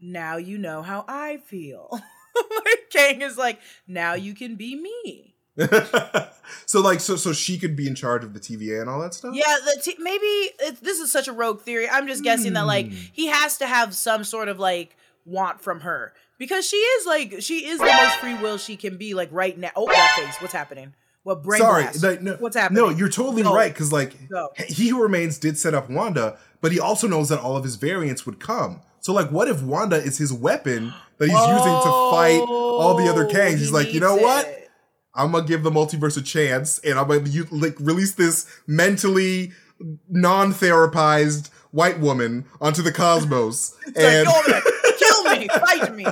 now 0.01 0.35
you 0.37 0.57
know 0.57 0.81
how 0.81 1.05
I 1.07 1.37
feel. 1.37 2.01
like 2.65 2.89
Kang 2.89 3.21
is 3.21 3.37
like, 3.37 3.59
now 3.87 4.13
you 4.13 4.33
can 4.33 4.55
be 4.55 4.75
me. 4.75 5.29
so 6.65 6.81
like 6.81 6.99
so 6.99 7.15
so 7.15 7.31
she 7.31 7.59
could 7.59 7.75
be 7.75 7.87
in 7.87 7.93
charge 7.95 8.23
of 8.23 8.33
the 8.33 8.39
TVA 8.39 8.81
and 8.81 8.89
all 8.89 8.99
that 8.99 9.13
stuff. 9.13 9.35
Yeah, 9.35 9.55
the 9.63 9.79
t- 9.83 9.95
maybe 9.99 10.73
this 10.81 10.99
is 10.99 11.11
such 11.11 11.27
a 11.27 11.31
rogue 11.31 11.61
theory. 11.61 11.87
I'm 11.87 12.07
just 12.07 12.23
guessing 12.23 12.53
that 12.53 12.65
like 12.65 12.87
Hmm. 12.87 12.95
he 13.11 13.27
has 13.27 13.57
to 13.57 13.67
have 13.67 13.93
some 13.95 14.23
sort 14.23 14.47
of 14.47 14.57
like 14.59 14.97
want 15.25 15.61
from 15.61 15.81
her 15.81 16.13
because 16.39 16.67
she 16.67 16.77
is 16.77 17.05
like 17.05 17.35
she 17.41 17.67
is 17.67 17.77
the 17.79 17.85
most 17.85 18.15
free 18.15 18.33
will 18.35 18.57
she 18.57 18.75
can 18.75 18.97
be 18.97 19.13
like 19.13 19.29
right 19.31 19.55
now. 19.57 19.69
Oh, 19.75 19.85
that 19.87 20.15
face! 20.19 20.41
What's 20.41 20.53
happening? 20.53 20.93
What 21.21 21.43
brain 21.43 21.59
Sorry, 21.61 21.83
blast? 21.83 22.03
like, 22.03 22.21
no, 22.21 22.33
What's 22.39 22.57
happening? 22.57 22.83
No, 22.83 22.89
you're 22.89 23.07
totally 23.07 23.43
Go. 23.43 23.53
right 23.55 23.71
because 23.71 23.93
like 23.93 24.27
Go. 24.29 24.49
he 24.67 24.89
who 24.89 25.01
remains 25.03 25.37
did 25.37 25.57
set 25.59 25.73
up 25.75 25.87
Wanda, 25.89 26.37
but 26.61 26.71
he 26.71 26.79
also 26.79 27.07
knows 27.07 27.29
that 27.29 27.39
all 27.39 27.55
of 27.55 27.63
his 27.63 27.75
variants 27.75 28.25
would 28.25 28.39
come. 28.39 28.81
So 29.03 29.11
like, 29.11 29.31
what 29.31 29.49
if 29.49 29.61
Wanda 29.61 29.97
is 29.97 30.17
his 30.17 30.31
weapon 30.31 30.93
that 31.17 31.27
he's 31.27 31.37
using 31.37 31.57
to 31.57 32.09
fight 32.09 32.39
all 32.47 32.95
the 32.95 33.09
other 33.09 33.25
Kangs? 33.25 33.57
He's 33.57 33.73
Oh, 33.73 33.77
he 33.77 33.85
like, 33.85 33.93
you 33.93 33.99
know 33.99 34.15
needs 34.15 34.23
what? 34.23 34.69
I'm 35.13 35.33
gonna 35.33 35.45
give 35.45 35.63
the 35.63 35.71
multiverse 35.71 36.17
a 36.17 36.21
chance, 36.21 36.79
and 36.79 36.97
I'm 36.97 37.09
gonna 37.09 37.45
like 37.51 37.75
release 37.81 38.13
this 38.13 38.47
mentally 38.65 39.51
non-therapized 40.09 41.49
white 41.71 41.99
woman 41.99 42.45
onto 42.61 42.81
the 42.81 42.93
cosmos. 42.93 43.75
And 43.97 44.25
like, 44.25 44.63
kill 44.97 45.23
me, 45.23 45.47
fight 45.49 45.93
me. 45.93 46.05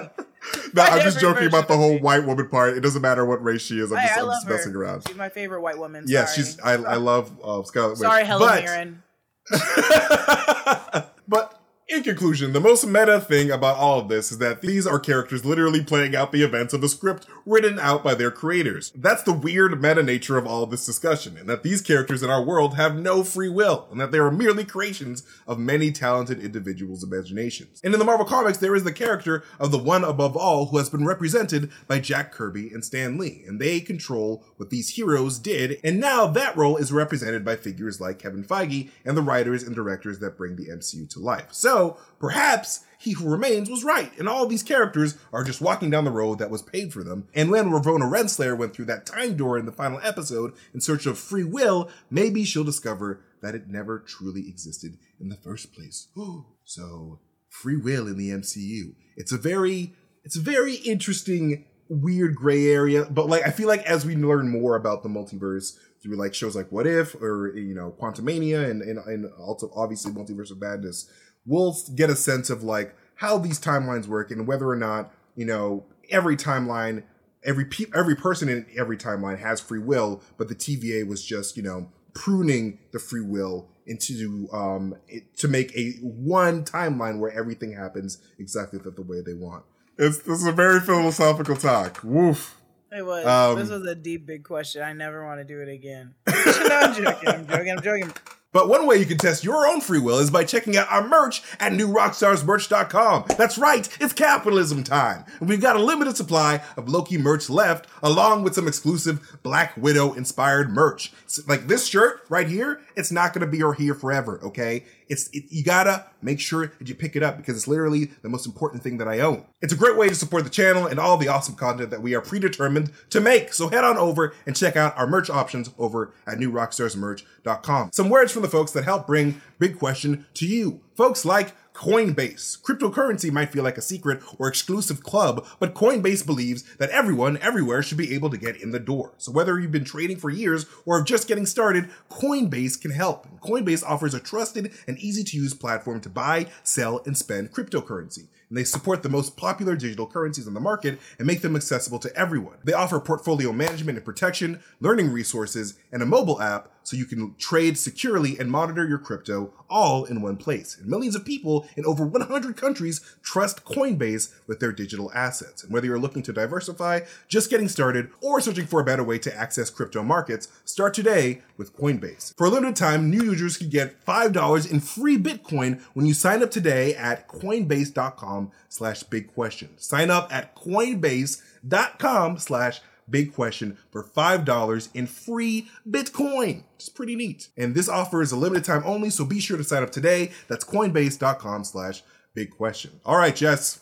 No, 0.73 0.83
I'm 0.83 1.01
just 1.01 1.21
joking 1.21 1.47
about 1.47 1.69
the 1.69 1.77
whole 1.77 1.97
white 1.97 2.25
woman 2.25 2.49
part. 2.49 2.75
It 2.75 2.81
doesn't 2.81 3.01
matter 3.01 3.25
what 3.25 3.41
race 3.41 3.61
she 3.61 3.79
is. 3.79 3.93
I'm 3.93 4.01
just, 4.01 4.17
I 4.17 4.21
I'm 4.21 4.27
just 4.27 4.49
messing 4.49 4.73
her. 4.73 4.83
around. 4.83 5.07
She's 5.07 5.15
my 5.15 5.29
favorite 5.29 5.61
white 5.61 5.77
woman. 5.77 6.03
Yeah, 6.07 6.25
she's. 6.25 6.59
I, 6.59 6.73
I 6.73 6.95
love 6.95 7.31
uh, 7.41 7.63
Scarlet 7.63 7.91
Witch. 7.91 7.99
Sorry, 7.99 8.25
Helen 8.25 8.49
but, 8.49 8.63
Mirren. 8.65 9.03
but 11.29 11.60
in 11.91 12.03
conclusion, 12.03 12.53
the 12.53 12.61
most 12.61 12.87
meta 12.87 13.19
thing 13.19 13.51
about 13.51 13.75
all 13.75 13.99
of 13.99 14.07
this 14.07 14.31
is 14.31 14.37
that 14.37 14.61
these 14.61 14.87
are 14.87 14.97
characters 14.97 15.43
literally 15.43 15.83
playing 15.83 16.15
out 16.15 16.31
the 16.31 16.41
events 16.41 16.73
of 16.73 16.81
a 16.83 16.87
script 16.87 17.27
written 17.45 17.77
out 17.79 18.01
by 18.01 18.15
their 18.15 18.31
creators. 18.31 18.93
That's 18.95 19.23
the 19.23 19.33
weird 19.33 19.81
meta 19.81 20.01
nature 20.01 20.37
of 20.37 20.47
all 20.47 20.63
of 20.63 20.71
this 20.71 20.85
discussion, 20.85 21.35
and 21.35 21.49
that 21.49 21.63
these 21.63 21.81
characters 21.81 22.23
in 22.23 22.29
our 22.29 22.41
world 22.41 22.77
have 22.77 22.95
no 22.95 23.23
free 23.23 23.49
will, 23.49 23.87
and 23.91 23.99
that 23.99 24.11
they 24.11 24.19
are 24.19 24.31
merely 24.31 24.63
creations 24.63 25.23
of 25.45 25.59
many 25.59 25.91
talented 25.91 26.39
individuals' 26.39 27.03
imaginations. 27.03 27.81
And 27.83 27.93
in 27.93 27.99
the 27.99 28.05
Marvel 28.05 28.25
Comics, 28.25 28.59
there 28.59 28.75
is 28.75 28.85
the 28.85 28.93
character 28.93 29.43
of 29.59 29.71
the 29.71 29.77
one 29.77 30.05
above 30.05 30.37
all 30.37 30.67
who 30.67 30.77
has 30.77 30.89
been 30.89 31.05
represented 31.05 31.71
by 31.87 31.99
Jack 31.99 32.31
Kirby 32.31 32.69
and 32.69 32.85
Stan 32.85 33.17
Lee, 33.17 33.43
and 33.45 33.59
they 33.59 33.81
control 33.81 34.45
what 34.55 34.69
these 34.69 34.89
heroes 34.89 35.39
did, 35.39 35.77
and 35.83 35.99
now 35.99 36.25
that 36.25 36.55
role 36.55 36.77
is 36.77 36.93
represented 36.93 37.43
by 37.43 37.57
figures 37.57 37.99
like 37.99 38.19
Kevin 38.19 38.45
Feige 38.45 38.89
and 39.03 39.17
the 39.17 39.21
writers 39.21 39.63
and 39.63 39.75
directors 39.75 40.19
that 40.19 40.37
bring 40.37 40.55
the 40.55 40.67
MCU 40.67 41.09
to 41.09 41.19
life. 41.19 41.47
So, 41.51 41.80
perhaps 42.19 42.85
He 42.99 43.11
Who 43.11 43.29
Remains 43.29 43.69
was 43.69 43.83
right, 43.83 44.11
and 44.17 44.27
all 44.27 44.45
these 44.45 44.63
characters 44.63 45.17
are 45.33 45.43
just 45.43 45.61
walking 45.61 45.89
down 45.89 46.05
the 46.05 46.11
road 46.11 46.39
that 46.39 46.51
was 46.51 46.61
paid 46.61 46.93
for 46.93 47.03
them. 47.03 47.27
And 47.33 47.49
when 47.49 47.69
Ravonna 47.69 48.11
Renslayer 48.11 48.57
went 48.57 48.73
through 48.73 48.85
that 48.85 49.05
time 49.05 49.35
door 49.35 49.57
in 49.57 49.65
the 49.65 49.71
final 49.71 49.99
episode 50.03 50.53
in 50.73 50.81
search 50.81 51.05
of 51.05 51.17
free 51.17 51.43
will, 51.43 51.89
maybe 52.09 52.43
she'll 52.43 52.63
discover 52.63 53.21
that 53.41 53.55
it 53.55 53.67
never 53.67 53.99
truly 53.99 54.47
existed 54.47 54.97
in 55.19 55.29
the 55.29 55.37
first 55.37 55.73
place. 55.73 56.07
so, 56.63 57.19
free 57.49 57.77
will 57.77 58.07
in 58.07 58.17
the 58.17 58.29
MCU. 58.29 58.93
It's 59.17 59.31
a 59.31 59.37
very, 59.37 59.93
it's 60.23 60.37
a 60.37 60.41
very 60.41 60.75
interesting, 60.75 61.65
weird 61.89 62.35
gray 62.35 62.67
area. 62.67 63.05
But 63.05 63.27
like, 63.27 63.45
I 63.45 63.51
feel 63.51 63.67
like 63.67 63.83
as 63.83 64.05
we 64.05 64.15
learn 64.15 64.49
more 64.49 64.75
about 64.75 65.03
the 65.03 65.09
multiverse 65.09 65.77
through 66.01 66.15
like 66.15 66.33
shows 66.33 66.55
like 66.55 66.71
What 66.71 66.87
If 66.87 67.15
or 67.15 67.55
you 67.55 67.75
know 67.75 67.95
Quantumania 67.99 68.69
and 68.69 68.81
and, 68.81 68.97
and 68.99 69.31
also 69.39 69.71
obviously 69.75 70.11
Multiverse 70.11 70.51
of 70.51 70.59
Madness, 70.59 71.09
we'll 71.45 71.75
get 71.95 72.09
a 72.09 72.15
sense 72.15 72.49
of 72.49 72.63
like 72.63 72.95
how 73.15 73.37
these 73.37 73.59
timelines 73.59 74.07
work 74.07 74.31
and 74.31 74.47
whether 74.47 74.67
or 74.69 74.75
not 74.75 75.11
you 75.35 75.45
know 75.45 75.85
every 76.09 76.35
timeline 76.35 77.03
every 77.43 77.65
pe- 77.65 77.85
every 77.95 78.15
person 78.15 78.49
in 78.49 78.65
every 78.77 78.97
timeline 78.97 79.39
has 79.39 79.59
free 79.59 79.79
will 79.79 80.21
but 80.37 80.47
the 80.47 80.55
TVA 80.55 81.07
was 81.07 81.23
just 81.25 81.57
you 81.57 81.63
know 81.63 81.89
pruning 82.13 82.77
the 82.91 82.99
free 82.99 83.23
will 83.23 83.69
into 83.85 84.47
um 84.53 84.95
it, 85.07 85.35
to 85.37 85.47
make 85.47 85.75
a 85.75 85.93
one 86.01 86.63
timeline 86.63 87.19
where 87.19 87.31
everything 87.31 87.73
happens 87.73 88.19
exactly 88.37 88.79
the, 88.79 88.91
the 88.91 89.01
way 89.01 89.21
they 89.25 89.33
want 89.33 89.63
it's 89.97 90.19
this 90.19 90.39
is 90.39 90.45
a 90.45 90.51
very 90.51 90.79
philosophical 90.79 91.55
talk 91.55 91.99
woof 92.03 92.57
It 92.91 93.05
was. 93.05 93.25
Um, 93.25 93.57
this 93.57 93.69
was 93.69 93.85
a 93.87 93.95
deep, 93.95 94.25
big 94.25 94.43
question. 94.43 94.83
I 94.83 94.91
never 94.91 95.25
want 95.25 95.39
to 95.39 95.45
do 95.45 95.61
it 95.61 95.69
again. 95.69 96.13
no, 96.27 96.33
I'm 96.35 96.93
joking. 96.93 97.29
I'm 97.29 97.47
joking. 97.47 97.71
I'm 97.71 97.81
joking. 97.81 98.13
But 98.53 98.67
one 98.67 98.85
way 98.85 98.97
you 98.97 99.05
can 99.05 99.17
test 99.17 99.45
your 99.45 99.65
own 99.65 99.79
free 99.79 99.99
will 99.99 100.19
is 100.19 100.29
by 100.29 100.43
checking 100.43 100.75
out 100.75 100.91
our 100.91 101.07
merch 101.07 101.41
at 101.59 101.71
newrockstarsmerch.com. 101.71 103.25
That's 103.37 103.57
right, 103.57 103.87
it's 104.01 104.11
capitalism 104.11 104.83
time. 104.83 105.23
And 105.39 105.47
we've 105.47 105.61
got 105.61 105.77
a 105.77 105.83
limited 105.83 106.17
supply 106.17 106.61
of 106.75 106.89
Loki 106.89 107.17
merch 107.17 107.49
left, 107.49 107.87
along 108.03 108.43
with 108.43 108.55
some 108.55 108.67
exclusive 108.67 109.39
Black 109.41 109.77
Widow 109.77 110.13
inspired 110.13 110.69
merch. 110.69 111.13
So, 111.27 111.43
like 111.47 111.67
this 111.67 111.87
shirt 111.87 112.23
right 112.27 112.47
here, 112.47 112.81
it's 112.97 113.11
not 113.11 113.33
to 113.33 113.47
be 113.47 113.63
here 113.77 113.95
forever, 113.95 114.39
okay? 114.43 114.83
It's 115.11 115.27
it, 115.33 115.43
you 115.49 115.63
gotta 115.63 116.05
make 116.21 116.39
sure 116.39 116.71
that 116.79 116.87
you 116.87 116.95
pick 116.95 117.17
it 117.17 117.21
up 117.21 117.35
because 117.35 117.57
it's 117.57 117.67
literally 117.67 118.05
the 118.21 118.29
most 118.29 118.45
important 118.45 118.81
thing 118.81 118.97
that 118.99 119.09
I 119.09 119.19
own. 119.19 119.45
It's 119.61 119.73
a 119.73 119.75
great 119.75 119.97
way 119.97 120.07
to 120.07 120.15
support 120.15 120.45
the 120.45 120.49
channel 120.49 120.87
and 120.87 120.99
all 120.99 121.17
the 121.17 121.27
awesome 121.27 121.55
content 121.55 121.89
that 121.89 122.01
we 122.01 122.15
are 122.15 122.21
predetermined 122.21 122.91
to 123.09 123.19
make. 123.19 123.53
So 123.53 123.67
head 123.67 123.83
on 123.83 123.97
over 123.97 124.33
and 124.45 124.55
check 124.55 124.77
out 124.77 124.97
our 124.97 125.07
merch 125.07 125.29
options 125.29 125.69
over 125.77 126.13
at 126.25 126.37
newrockstarsmerch.com. 126.37 127.91
Some 127.91 128.09
words 128.09 128.31
from 128.31 128.41
the 128.41 128.47
folks 128.47 128.71
that 128.71 128.85
help 128.85 129.05
bring 129.05 129.41
Big 129.59 129.77
Question 129.77 130.25
to 130.35 130.47
you. 130.47 130.79
Folks 130.95 131.25
like 131.25 131.53
Coinbase. 131.73 132.61
Cryptocurrency 132.61 133.31
might 133.31 133.51
feel 133.51 133.63
like 133.63 133.77
a 133.77 133.81
secret 133.81 134.21
or 134.37 134.47
exclusive 134.47 135.03
club, 135.03 135.45
but 135.59 135.73
Coinbase 135.73 136.25
believes 136.25 136.63
that 136.75 136.89
everyone, 136.89 137.37
everywhere 137.37 137.81
should 137.81 137.97
be 137.97 138.13
able 138.13 138.29
to 138.29 138.37
get 138.37 138.61
in 138.61 138.71
the 138.71 138.79
door. 138.79 139.13
So 139.17 139.31
whether 139.31 139.59
you've 139.59 139.71
been 139.71 139.85
trading 139.85 140.17
for 140.17 140.29
years 140.29 140.65
or 140.85 141.01
just 141.01 141.27
getting 141.27 141.45
started, 141.45 141.89
Coinbase 142.09 142.79
can 142.79 142.91
help. 142.91 143.27
Coinbase 143.41 143.83
offers 143.85 144.13
a 144.13 144.19
trusted 144.19 144.71
and 144.87 144.97
easy 144.99 145.23
to 145.23 145.37
use 145.37 145.53
platform 145.53 146.01
to 146.01 146.09
buy, 146.09 146.47
sell, 146.63 147.01
and 147.05 147.17
spend 147.17 147.51
cryptocurrency. 147.51 148.27
And 148.49 148.57
they 148.57 148.65
support 148.65 149.01
the 149.01 149.07
most 149.07 149.37
popular 149.37 149.77
digital 149.77 150.05
currencies 150.05 150.45
on 150.45 150.53
the 150.53 150.59
market 150.59 150.99
and 151.17 151.25
make 151.25 151.39
them 151.39 151.55
accessible 151.55 151.99
to 151.99 152.13
everyone. 152.17 152.57
They 152.65 152.73
offer 152.73 152.99
portfolio 152.99 153.53
management 153.53 153.97
and 153.97 154.05
protection, 154.05 154.61
learning 154.81 155.13
resources, 155.13 155.79
and 155.89 156.03
a 156.03 156.05
mobile 156.05 156.41
app 156.41 156.67
so 156.83 156.97
you 156.97 157.05
can 157.05 157.35
trade 157.35 157.77
securely 157.77 158.37
and 158.39 158.51
monitor 158.51 158.87
your 158.87 158.97
crypto 158.97 159.53
all 159.69 160.03
in 160.03 160.21
one 160.21 160.35
place. 160.35 160.77
And 160.77 160.87
millions 160.87 161.15
of 161.15 161.25
people 161.25 161.67
in 161.75 161.85
over 161.85 162.05
100 162.05 162.57
countries 162.57 163.01
trust 163.23 163.63
Coinbase 163.63 164.33
with 164.47 164.59
their 164.59 164.71
digital 164.71 165.11
assets. 165.13 165.63
And 165.63 165.71
whether 165.71 165.87
you're 165.87 165.99
looking 165.99 166.23
to 166.23 166.33
diversify, 166.33 167.01
just 167.27 167.49
getting 167.49 167.69
started, 167.69 168.09
or 168.19 168.41
searching 168.41 168.67
for 168.67 168.81
a 168.81 168.85
better 168.85 169.03
way 169.03 169.17
to 169.19 169.35
access 169.35 169.69
crypto 169.69 170.03
markets, 170.03 170.49
start 170.65 170.93
today 170.93 171.41
with 171.57 171.75
Coinbase. 171.75 172.35
For 172.35 172.47
a 172.47 172.49
limited 172.49 172.75
time, 172.75 173.09
new 173.09 173.23
users 173.23 173.57
can 173.57 173.69
get 173.69 174.05
$5 174.05 174.71
in 174.71 174.79
free 174.79 175.17
Bitcoin 175.17 175.81
when 175.93 176.05
you 176.05 176.13
sign 176.13 176.43
up 176.43 176.51
today 176.51 176.93
at 176.95 177.27
coinbase.com 177.27 178.51
slash 178.69 179.03
big 179.03 179.33
question. 179.33 179.69
Sign 179.77 180.11
up 180.11 180.33
at 180.33 180.55
coinbase.com 180.55 182.37
slash 182.37 182.81
big 183.09 183.33
question 183.33 183.77
for 183.91 184.03
$5 184.03 184.89
in 184.93 185.07
free 185.07 185.69
Bitcoin. 185.89 186.63
It's 186.75 186.89
pretty 186.89 187.15
neat. 187.15 187.49
And 187.57 187.75
this 187.75 187.89
offer 187.89 188.21
is 188.21 188.31
a 188.31 188.37
limited 188.37 188.63
time 188.63 188.83
only, 188.85 189.09
so 189.09 189.25
be 189.25 189.39
sure 189.39 189.57
to 189.57 189.63
sign 189.63 189.83
up 189.83 189.91
today. 189.91 190.31
That's 190.47 190.65
coinbase.com 190.65 191.63
slash 191.63 192.03
big 192.33 192.51
question. 192.51 192.99
All 193.05 193.17
right, 193.17 193.35
Jess, 193.35 193.81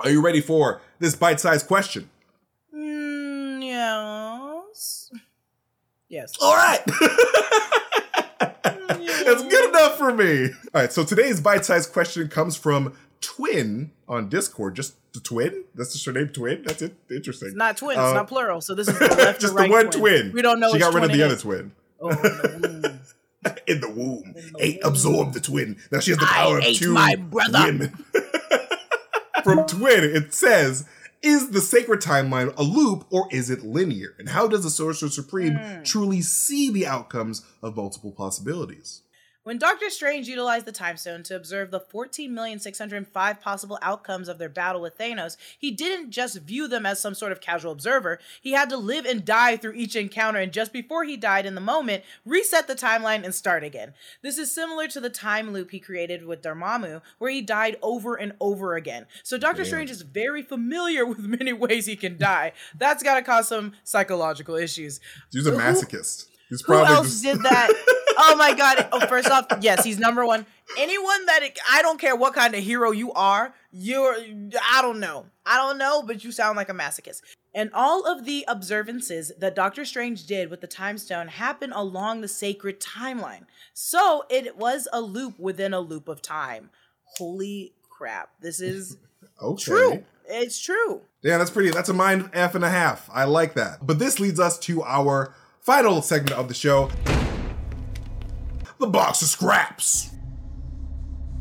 are 0.00 0.10
you 0.10 0.22
ready 0.22 0.40
for 0.40 0.80
this 0.98 1.14
bite-sized 1.14 1.66
question? 1.66 2.08
Mm, 2.74 3.64
yes. 3.64 5.10
Yes. 6.08 6.34
All 6.40 6.54
right. 6.54 6.80
That's 8.40 9.42
good 9.42 9.68
enough 9.68 9.98
for 9.98 10.14
me. 10.14 10.50
All 10.74 10.80
right, 10.82 10.92
so 10.92 11.04
today's 11.04 11.40
bite-sized 11.40 11.92
question 11.92 12.28
comes 12.28 12.56
from 12.56 12.94
Twin 13.20 13.90
on 14.08 14.28
Discord. 14.28 14.74
Just 14.76 14.94
the 15.12 15.20
twin? 15.20 15.64
That's 15.74 15.92
just 15.92 16.04
her 16.06 16.12
name, 16.12 16.28
Twin? 16.28 16.62
That's 16.64 16.82
it. 16.82 16.94
Interesting. 17.10 17.48
It's 17.48 17.56
not 17.56 17.76
twin. 17.76 17.98
Uh, 17.98 18.04
it's 18.06 18.14
not 18.14 18.28
plural. 18.28 18.60
So 18.60 18.74
this 18.74 18.88
is 18.88 18.98
the 18.98 19.08
just 19.40 19.52
or 19.54 19.56
right 19.56 19.68
the 19.68 19.72
one 19.72 19.90
twin. 19.90 20.32
We 20.32 20.42
don't 20.42 20.60
know. 20.60 20.72
She 20.72 20.78
got 20.78 20.94
rid 20.94 21.04
of 21.04 21.12
the 21.12 21.22
other 21.22 21.36
twin. 21.36 21.72
Oh, 22.00 22.10
in 23.66 23.80
the 23.80 23.88
womb. 23.90 24.24
in 24.26 24.32
the 24.34 24.40
the 24.40 24.54
Ate, 24.60 24.78
womb. 24.82 24.92
absorbed 24.92 25.34
the 25.34 25.40
twin. 25.40 25.76
Now 25.90 26.00
she 26.00 26.10
has 26.12 26.18
the 26.18 26.26
I 26.26 26.32
power 26.32 26.58
of 26.58 26.64
ate 26.64 26.76
two 26.76 26.92
my 26.92 27.16
brother. 27.16 27.64
women. 27.64 28.04
From 29.44 29.66
Twin, 29.66 30.04
it 30.04 30.34
says, 30.34 30.84
is 31.22 31.50
the 31.50 31.60
sacred 31.60 32.00
timeline 32.00 32.54
a 32.56 32.62
loop 32.62 33.06
or 33.10 33.28
is 33.30 33.50
it 33.50 33.62
linear? 33.64 34.14
And 34.18 34.28
how 34.28 34.46
does 34.48 34.62
the 34.64 34.70
Sorcerer 34.70 35.08
Supreme 35.08 35.54
Hmm. 35.56 35.82
truly 35.84 36.20
see 36.20 36.70
the 36.70 36.86
outcomes 36.86 37.44
of 37.62 37.76
multiple 37.76 38.12
possibilities? 38.12 39.02
When 39.48 39.56
Doctor 39.56 39.88
Strange 39.88 40.28
utilized 40.28 40.66
the 40.66 40.72
Time 40.72 40.98
Stone 40.98 41.22
to 41.22 41.34
observe 41.34 41.70
the 41.70 41.80
14,605 41.80 43.40
possible 43.40 43.78
outcomes 43.80 44.28
of 44.28 44.36
their 44.36 44.50
battle 44.50 44.82
with 44.82 44.98
Thanos, 44.98 45.38
he 45.58 45.70
didn't 45.70 46.10
just 46.10 46.36
view 46.40 46.68
them 46.68 46.84
as 46.84 47.00
some 47.00 47.14
sort 47.14 47.32
of 47.32 47.40
casual 47.40 47.72
observer. 47.72 48.18
He 48.42 48.52
had 48.52 48.68
to 48.68 48.76
live 48.76 49.06
and 49.06 49.24
die 49.24 49.56
through 49.56 49.72
each 49.72 49.96
encounter, 49.96 50.38
and 50.38 50.52
just 50.52 50.70
before 50.70 51.04
he 51.04 51.16
died 51.16 51.46
in 51.46 51.54
the 51.54 51.62
moment, 51.62 52.04
reset 52.26 52.66
the 52.66 52.74
timeline 52.74 53.24
and 53.24 53.34
start 53.34 53.64
again. 53.64 53.94
This 54.20 54.36
is 54.36 54.54
similar 54.54 54.86
to 54.88 55.00
the 55.00 55.08
time 55.08 55.54
loop 55.54 55.70
he 55.70 55.80
created 55.80 56.26
with 56.26 56.42
Dormammu, 56.42 57.00
where 57.16 57.30
he 57.30 57.40
died 57.40 57.78
over 57.80 58.16
and 58.16 58.34
over 58.42 58.74
again. 58.74 59.06
So 59.22 59.38
Doctor 59.38 59.64
Strange 59.64 59.90
is 59.90 60.02
very 60.02 60.42
familiar 60.42 61.06
with 61.06 61.18
many 61.20 61.54
ways 61.54 61.86
he 61.86 61.96
can 61.96 62.18
die. 62.18 62.52
That's 62.76 63.02
gotta 63.02 63.22
cause 63.22 63.48
some 63.48 63.72
psychological 63.82 64.56
issues. 64.56 65.00
He's 65.32 65.46
a 65.46 65.52
Who- 65.52 65.56
masochist. 65.56 66.26
He's 66.50 66.60
Who 66.60 66.66
probably 66.74 66.94
else 66.94 67.22
just 67.22 67.24
did 67.24 67.42
that? 67.44 67.70
oh 68.18 68.36
my 68.36 68.52
god! 68.54 68.88
Oh, 68.92 69.06
first 69.06 69.30
off, 69.30 69.46
yes, 69.60 69.84
he's 69.84 69.98
number 69.98 70.26
one. 70.26 70.44
Anyone 70.76 71.26
that 71.26 71.40
I 71.70 71.82
don't 71.82 71.98
care 72.00 72.14
what 72.14 72.34
kind 72.34 72.54
of 72.54 72.62
hero 72.62 72.90
you 72.90 73.12
are, 73.12 73.54
you're 73.72 74.14
I 74.16 74.82
don't 74.82 75.00
know, 75.00 75.26
I 75.46 75.56
don't 75.56 75.78
know, 75.78 76.02
but 76.02 76.24
you 76.24 76.32
sound 76.32 76.56
like 76.56 76.68
a 76.68 76.74
masochist. 76.74 77.22
And 77.54 77.70
all 77.72 78.04
of 78.06 78.24
the 78.24 78.44
observances 78.46 79.32
that 79.38 79.54
Doctor 79.56 79.84
Strange 79.84 80.26
did 80.26 80.50
with 80.50 80.60
the 80.60 80.66
Time 80.66 80.98
Stone 80.98 81.28
happen 81.28 81.72
along 81.72 82.20
the 82.20 82.28
sacred 82.28 82.80
timeline. 82.80 83.46
So 83.72 84.24
it 84.28 84.56
was 84.56 84.86
a 84.92 85.00
loop 85.00 85.38
within 85.38 85.72
a 85.72 85.80
loop 85.80 86.08
of 86.08 86.20
time. 86.20 86.70
Holy 87.16 87.72
crap. 87.88 88.30
This 88.40 88.60
is 88.60 88.98
Okay. 89.42 89.64
true. 89.64 90.04
It's 90.26 90.60
true. 90.60 91.02
Yeah, 91.22 91.38
that's 91.38 91.50
pretty. 91.50 91.70
That's 91.70 91.88
a 91.88 91.94
mind 91.94 92.30
F 92.34 92.54
and 92.54 92.64
a 92.64 92.68
half. 92.70 93.08
I 93.12 93.24
like 93.24 93.54
that. 93.54 93.78
But 93.86 93.98
this 93.98 94.20
leads 94.20 94.38
us 94.38 94.58
to 94.60 94.82
our 94.82 95.34
final 95.60 96.02
segment 96.02 96.32
of 96.38 96.48
the 96.48 96.54
show 96.54 96.90
the 98.78 98.86
box 98.86 99.22
of 99.22 99.28
scraps. 99.28 100.10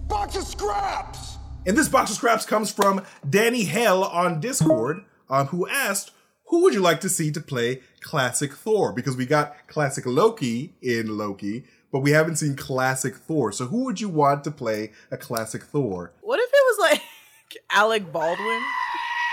Box 0.08 0.36
of 0.36 0.44
scraps! 0.44 1.38
And 1.66 1.78
this 1.78 1.90
box 1.90 2.10
of 2.10 2.18
scraps 2.18 2.46
comes 2.46 2.72
from 2.72 3.04
Danny 3.30 3.66
Hell 3.66 4.04
on 4.04 4.40
Discord, 4.40 5.04
um, 5.30 5.48
who 5.48 5.68
asked, 5.68 6.12
Who 6.48 6.64
would 6.64 6.74
you 6.74 6.80
like 6.80 7.02
to 7.02 7.10
see 7.10 7.32
to 7.32 7.42
play 7.42 7.82
classic 8.02 8.54
Thor? 8.54 8.92
Because 8.94 9.16
we 9.16 9.26
got 9.26 9.68
classic 9.68 10.06
Loki 10.06 10.76
in 10.82 11.18
Loki, 11.18 11.66
but 11.92 12.00
we 12.00 12.12
haven't 12.12 12.38
seen 12.38 12.56
classic 12.56 13.16
Thor. 13.16 13.52
So 13.52 13.66
who 13.66 13.84
would 13.86 14.02
you 14.02 14.10
want 14.10 14.44
to 14.46 14.52
play 14.52 14.92
a 15.12 15.18
classic 15.18 15.64
Thor? 15.64 16.14
What 16.22 16.40
if 16.40 16.50
it 16.50 16.54
was 16.54 16.92
like 16.92 17.02
Alec 17.72 18.12
Baldwin? 18.12 18.62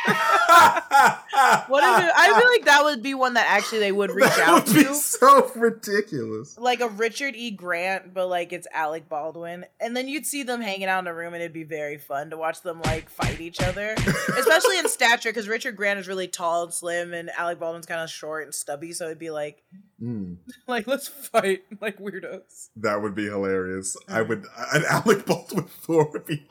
what 1.69 1.83
if 1.83 2.05
it, 2.05 2.13
I 2.17 2.39
feel 2.41 2.49
like 2.51 2.65
that 2.67 2.81
would 2.85 3.03
be 3.03 3.15
one 3.15 3.35
that 3.35 3.47
actually 3.49 3.79
they 3.81 3.93
would 3.93 4.11
reach 4.15 4.25
that 4.27 4.41
out 4.49 4.67
would 4.69 4.87
to? 4.87 4.95
so 4.95 5.51
ridiculous. 5.57 6.59
like 6.59 6.81
a 6.81 6.89
Richard 6.89 7.35
E. 7.37 7.51
Grant, 7.51 8.13
but 8.15 8.29
like 8.29 8.53
it's 8.53 8.67
Alec 8.73 9.09
Baldwin. 9.09 9.65
And 9.81 9.97
then 9.97 10.09
you'd 10.09 10.27
see 10.27 10.43
them 10.43 10.61
hanging 10.61 10.85
out 10.87 11.01
in 11.01 11.07
a 11.07 11.15
room 11.15 11.35
and 11.35 11.43
it'd 11.43 11.53
be 11.53 11.65
very 11.65 11.99
fun 11.99 12.31
to 12.31 12.37
watch 12.37 12.61
them 12.63 12.81
like 12.83 13.09
fight 13.09 13.41
each 13.41 13.61
other. 13.63 13.95
Especially 14.39 14.79
in 14.79 14.89
stature, 14.89 15.31
because 15.31 15.49
Richard 15.49 15.77
Grant 15.77 15.99
is 15.99 16.09
really 16.09 16.29
tall 16.29 16.65
and 16.65 16.73
slim 16.75 17.13
and 17.15 17.31
Alec 17.31 17.59
Baldwin's 17.59 17.87
kind 17.87 18.01
of 18.01 18.11
short 18.11 18.45
and 18.45 18.55
stubby, 18.55 18.93
so 18.93 19.07
it'd 19.07 19.19
be 19.19 19.31
like 19.31 19.63
Mm, 20.03 20.39
like 20.67 20.87
let's 20.89 21.07
fight 21.09 21.63
like 21.81 21.99
weirdos. 21.99 22.69
that 22.77 23.01
would 23.01 23.15
be 23.15 23.25
hilarious. 23.27 23.97
I 24.09 24.23
would, 24.23 24.45
an 24.73 24.85
Alec 24.91 25.25
Baldwin 25.25 25.65
Thor 25.65 26.11
would 26.13 26.27
be, 26.27 26.45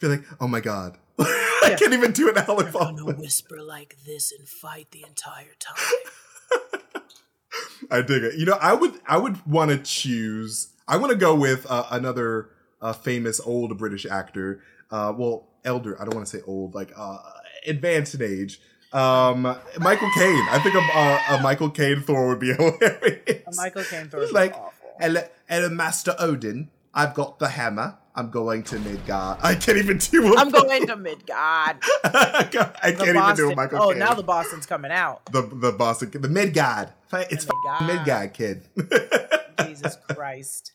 be 0.00 0.06
like, 0.06 0.22
Oh 0.40 0.46
my 0.46 0.60
god. 0.60 0.96
I 1.18 1.68
Yeah. 1.70 1.76
can't 1.76 1.92
even 1.92 2.12
do 2.12 2.28
an 2.28 2.34
Gonna 2.44 2.70
Baldwin. 2.70 3.16
whisper 3.18 3.60
like 3.62 3.96
this 4.06 4.32
and 4.36 4.48
fight 4.48 4.88
the 4.90 5.04
entire 5.06 5.54
time. 5.58 7.00
I 7.90 8.00
dig 8.02 8.22
it. 8.22 8.34
You 8.36 8.46
know, 8.46 8.56
I 8.60 8.72
would 8.72 8.94
I 9.06 9.18
would 9.18 9.44
want 9.46 9.70
to 9.70 9.78
choose. 9.78 10.68
I 10.88 10.96
want 10.96 11.10
to 11.12 11.18
go 11.18 11.34
with 11.34 11.66
uh, 11.68 11.84
another 11.90 12.50
uh, 12.80 12.92
famous 12.92 13.40
old 13.40 13.76
British 13.78 14.06
actor. 14.06 14.62
Uh, 14.90 15.12
well, 15.16 15.48
elder. 15.64 16.00
I 16.00 16.04
don't 16.04 16.14
want 16.14 16.26
to 16.26 16.36
say 16.38 16.42
old, 16.46 16.74
like 16.74 16.92
uh, 16.96 17.18
advanced 17.66 18.14
in 18.14 18.22
age. 18.22 18.60
Um, 18.92 19.42
Michael 19.78 20.10
Caine. 20.16 20.46
I 20.50 20.58
think 20.62 20.74
a, 20.74 20.78
a, 21.34 21.38
a 21.38 21.42
Michael 21.42 21.70
Caine 21.70 22.00
Thor 22.02 22.28
would 22.28 22.40
be 22.40 22.52
hilarious. 22.54 23.42
A 23.46 23.54
Michael 23.56 23.84
Caine 23.84 24.08
Thor 24.08 24.20
He's 24.20 24.32
would 24.32 24.38
be 24.38 24.40
like, 24.48 24.54
awful. 24.54 24.72
"Hello, 25.00 25.22
hello, 25.48 25.68
Master 25.70 26.14
Odin. 26.18 26.68
I've 26.94 27.14
got 27.14 27.38
the 27.38 27.48
hammer. 27.48 27.98
I'm 28.14 28.30
going 28.30 28.62
to 28.64 28.78
Midgard. 28.78 29.38
I 29.42 29.54
can't 29.54 29.78
even 29.78 29.96
do. 29.98 30.34
a 30.34 30.36
I'm 30.38 30.50
going 30.50 30.86
to 30.86 30.96
Midgard. 30.96 31.76
I 32.04 32.46
can't 32.50 32.74
The 32.82 32.92
even 33.04 33.06
do 33.06 33.14
Boston. 33.14 33.54
Michael 33.56 33.82
Oh, 33.82 33.88
Caine. 33.90 33.98
now 34.00 34.14
the 34.14 34.22
Boston's 34.22 34.66
coming 34.66 34.90
out. 34.90 35.24
the 35.32 35.42
the 35.42 35.72
Boston 35.72 36.10
the 36.12 36.28
Midgard. 36.28 36.90
It's 37.12 37.46
Midgard. 37.46 37.86
Midgard 37.96 38.34
kid. 38.34 38.68
Jesus 39.66 39.96
Christ. 40.14 40.72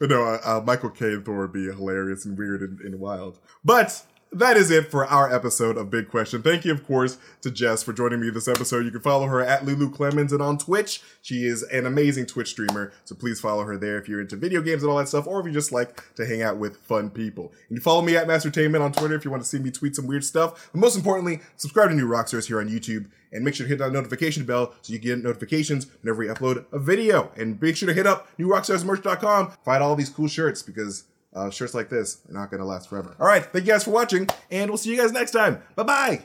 But 0.00 0.08
no, 0.10 0.24
uh, 0.24 0.38
uh, 0.44 0.60
Michael 0.64 0.90
Caine 0.90 1.22
Thor 1.22 1.40
would 1.40 1.52
be 1.52 1.64
hilarious 1.64 2.24
and 2.24 2.38
weird 2.38 2.62
and, 2.62 2.80
and 2.80 2.98
wild. 3.00 3.38
But 3.64 4.02
that 4.32 4.56
is 4.56 4.70
it 4.70 4.90
for 4.90 5.06
our 5.06 5.32
episode 5.32 5.76
of 5.76 5.90
Big 5.90 6.08
Question. 6.08 6.42
Thank 6.42 6.64
you, 6.64 6.72
of 6.72 6.86
course, 6.86 7.18
to 7.40 7.50
Jess 7.50 7.82
for 7.82 7.92
joining 7.92 8.20
me 8.20 8.30
this 8.30 8.48
episode. 8.48 8.84
You 8.84 8.90
can 8.90 9.00
follow 9.00 9.26
her 9.26 9.40
at 9.40 9.64
Lulu 9.64 9.90
Clemens 9.90 10.32
and 10.32 10.42
on 10.42 10.58
Twitch. 10.58 11.00
She 11.22 11.46
is 11.46 11.62
an 11.64 11.86
amazing 11.86 12.26
Twitch 12.26 12.50
streamer, 12.50 12.92
so 13.04 13.14
please 13.14 13.40
follow 13.40 13.64
her 13.64 13.76
there 13.76 13.98
if 13.98 14.08
you're 14.08 14.20
into 14.20 14.36
video 14.36 14.60
games 14.60 14.82
and 14.82 14.90
all 14.90 14.98
that 14.98 15.08
stuff, 15.08 15.26
or 15.26 15.40
if 15.40 15.46
you 15.46 15.52
just 15.52 15.72
like 15.72 16.14
to 16.16 16.26
hang 16.26 16.42
out 16.42 16.58
with 16.58 16.76
fun 16.76 17.10
people. 17.10 17.52
And 17.68 17.78
you 17.78 17.80
follow 17.80 18.02
me 18.02 18.16
at 18.16 18.26
Mastertainment 18.26 18.82
on 18.82 18.92
Twitter 18.92 19.14
if 19.14 19.24
you 19.24 19.30
want 19.30 19.42
to 19.42 19.48
see 19.48 19.58
me 19.58 19.70
tweet 19.70 19.96
some 19.96 20.06
weird 20.06 20.24
stuff. 20.24 20.70
But 20.72 20.80
most 20.80 20.96
importantly, 20.96 21.40
subscribe 21.56 21.88
to 21.88 21.94
New 21.94 22.08
Rockstars 22.08 22.46
here 22.46 22.60
on 22.60 22.68
YouTube 22.68 23.10
and 23.32 23.44
make 23.44 23.54
sure 23.54 23.64
to 23.64 23.68
hit 23.68 23.78
that 23.78 23.92
notification 23.92 24.44
bell 24.44 24.74
so 24.82 24.92
you 24.92 24.98
get 24.98 25.22
notifications 25.22 25.86
whenever 26.02 26.18
we 26.18 26.26
upload 26.26 26.64
a 26.72 26.78
video. 26.78 27.30
And 27.36 27.60
make 27.60 27.76
sure 27.76 27.86
to 27.86 27.94
hit 27.94 28.06
up 28.06 28.28
newrockstarsmerch.com, 28.38 29.52
find 29.64 29.82
all 29.82 29.96
these 29.96 30.10
cool 30.10 30.28
shirts 30.28 30.62
because 30.62 31.04
uh, 31.34 31.50
shirts 31.50 31.74
like 31.74 31.88
this 31.88 32.18
are 32.28 32.32
not 32.32 32.50
going 32.50 32.60
to 32.60 32.66
last 32.66 32.88
forever. 32.88 33.14
All 33.20 33.26
right, 33.26 33.44
thank 33.44 33.66
you 33.66 33.72
guys 33.72 33.84
for 33.84 33.90
watching, 33.90 34.28
and 34.50 34.70
we'll 34.70 34.78
see 34.78 34.90
you 34.90 34.96
guys 34.96 35.12
next 35.12 35.32
time. 35.32 35.62
Bye 35.76 35.82
bye. 35.82 36.22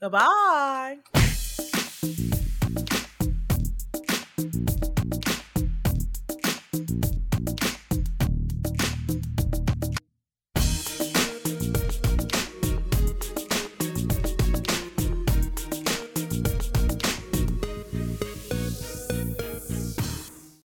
Goodbye. 0.00 1.29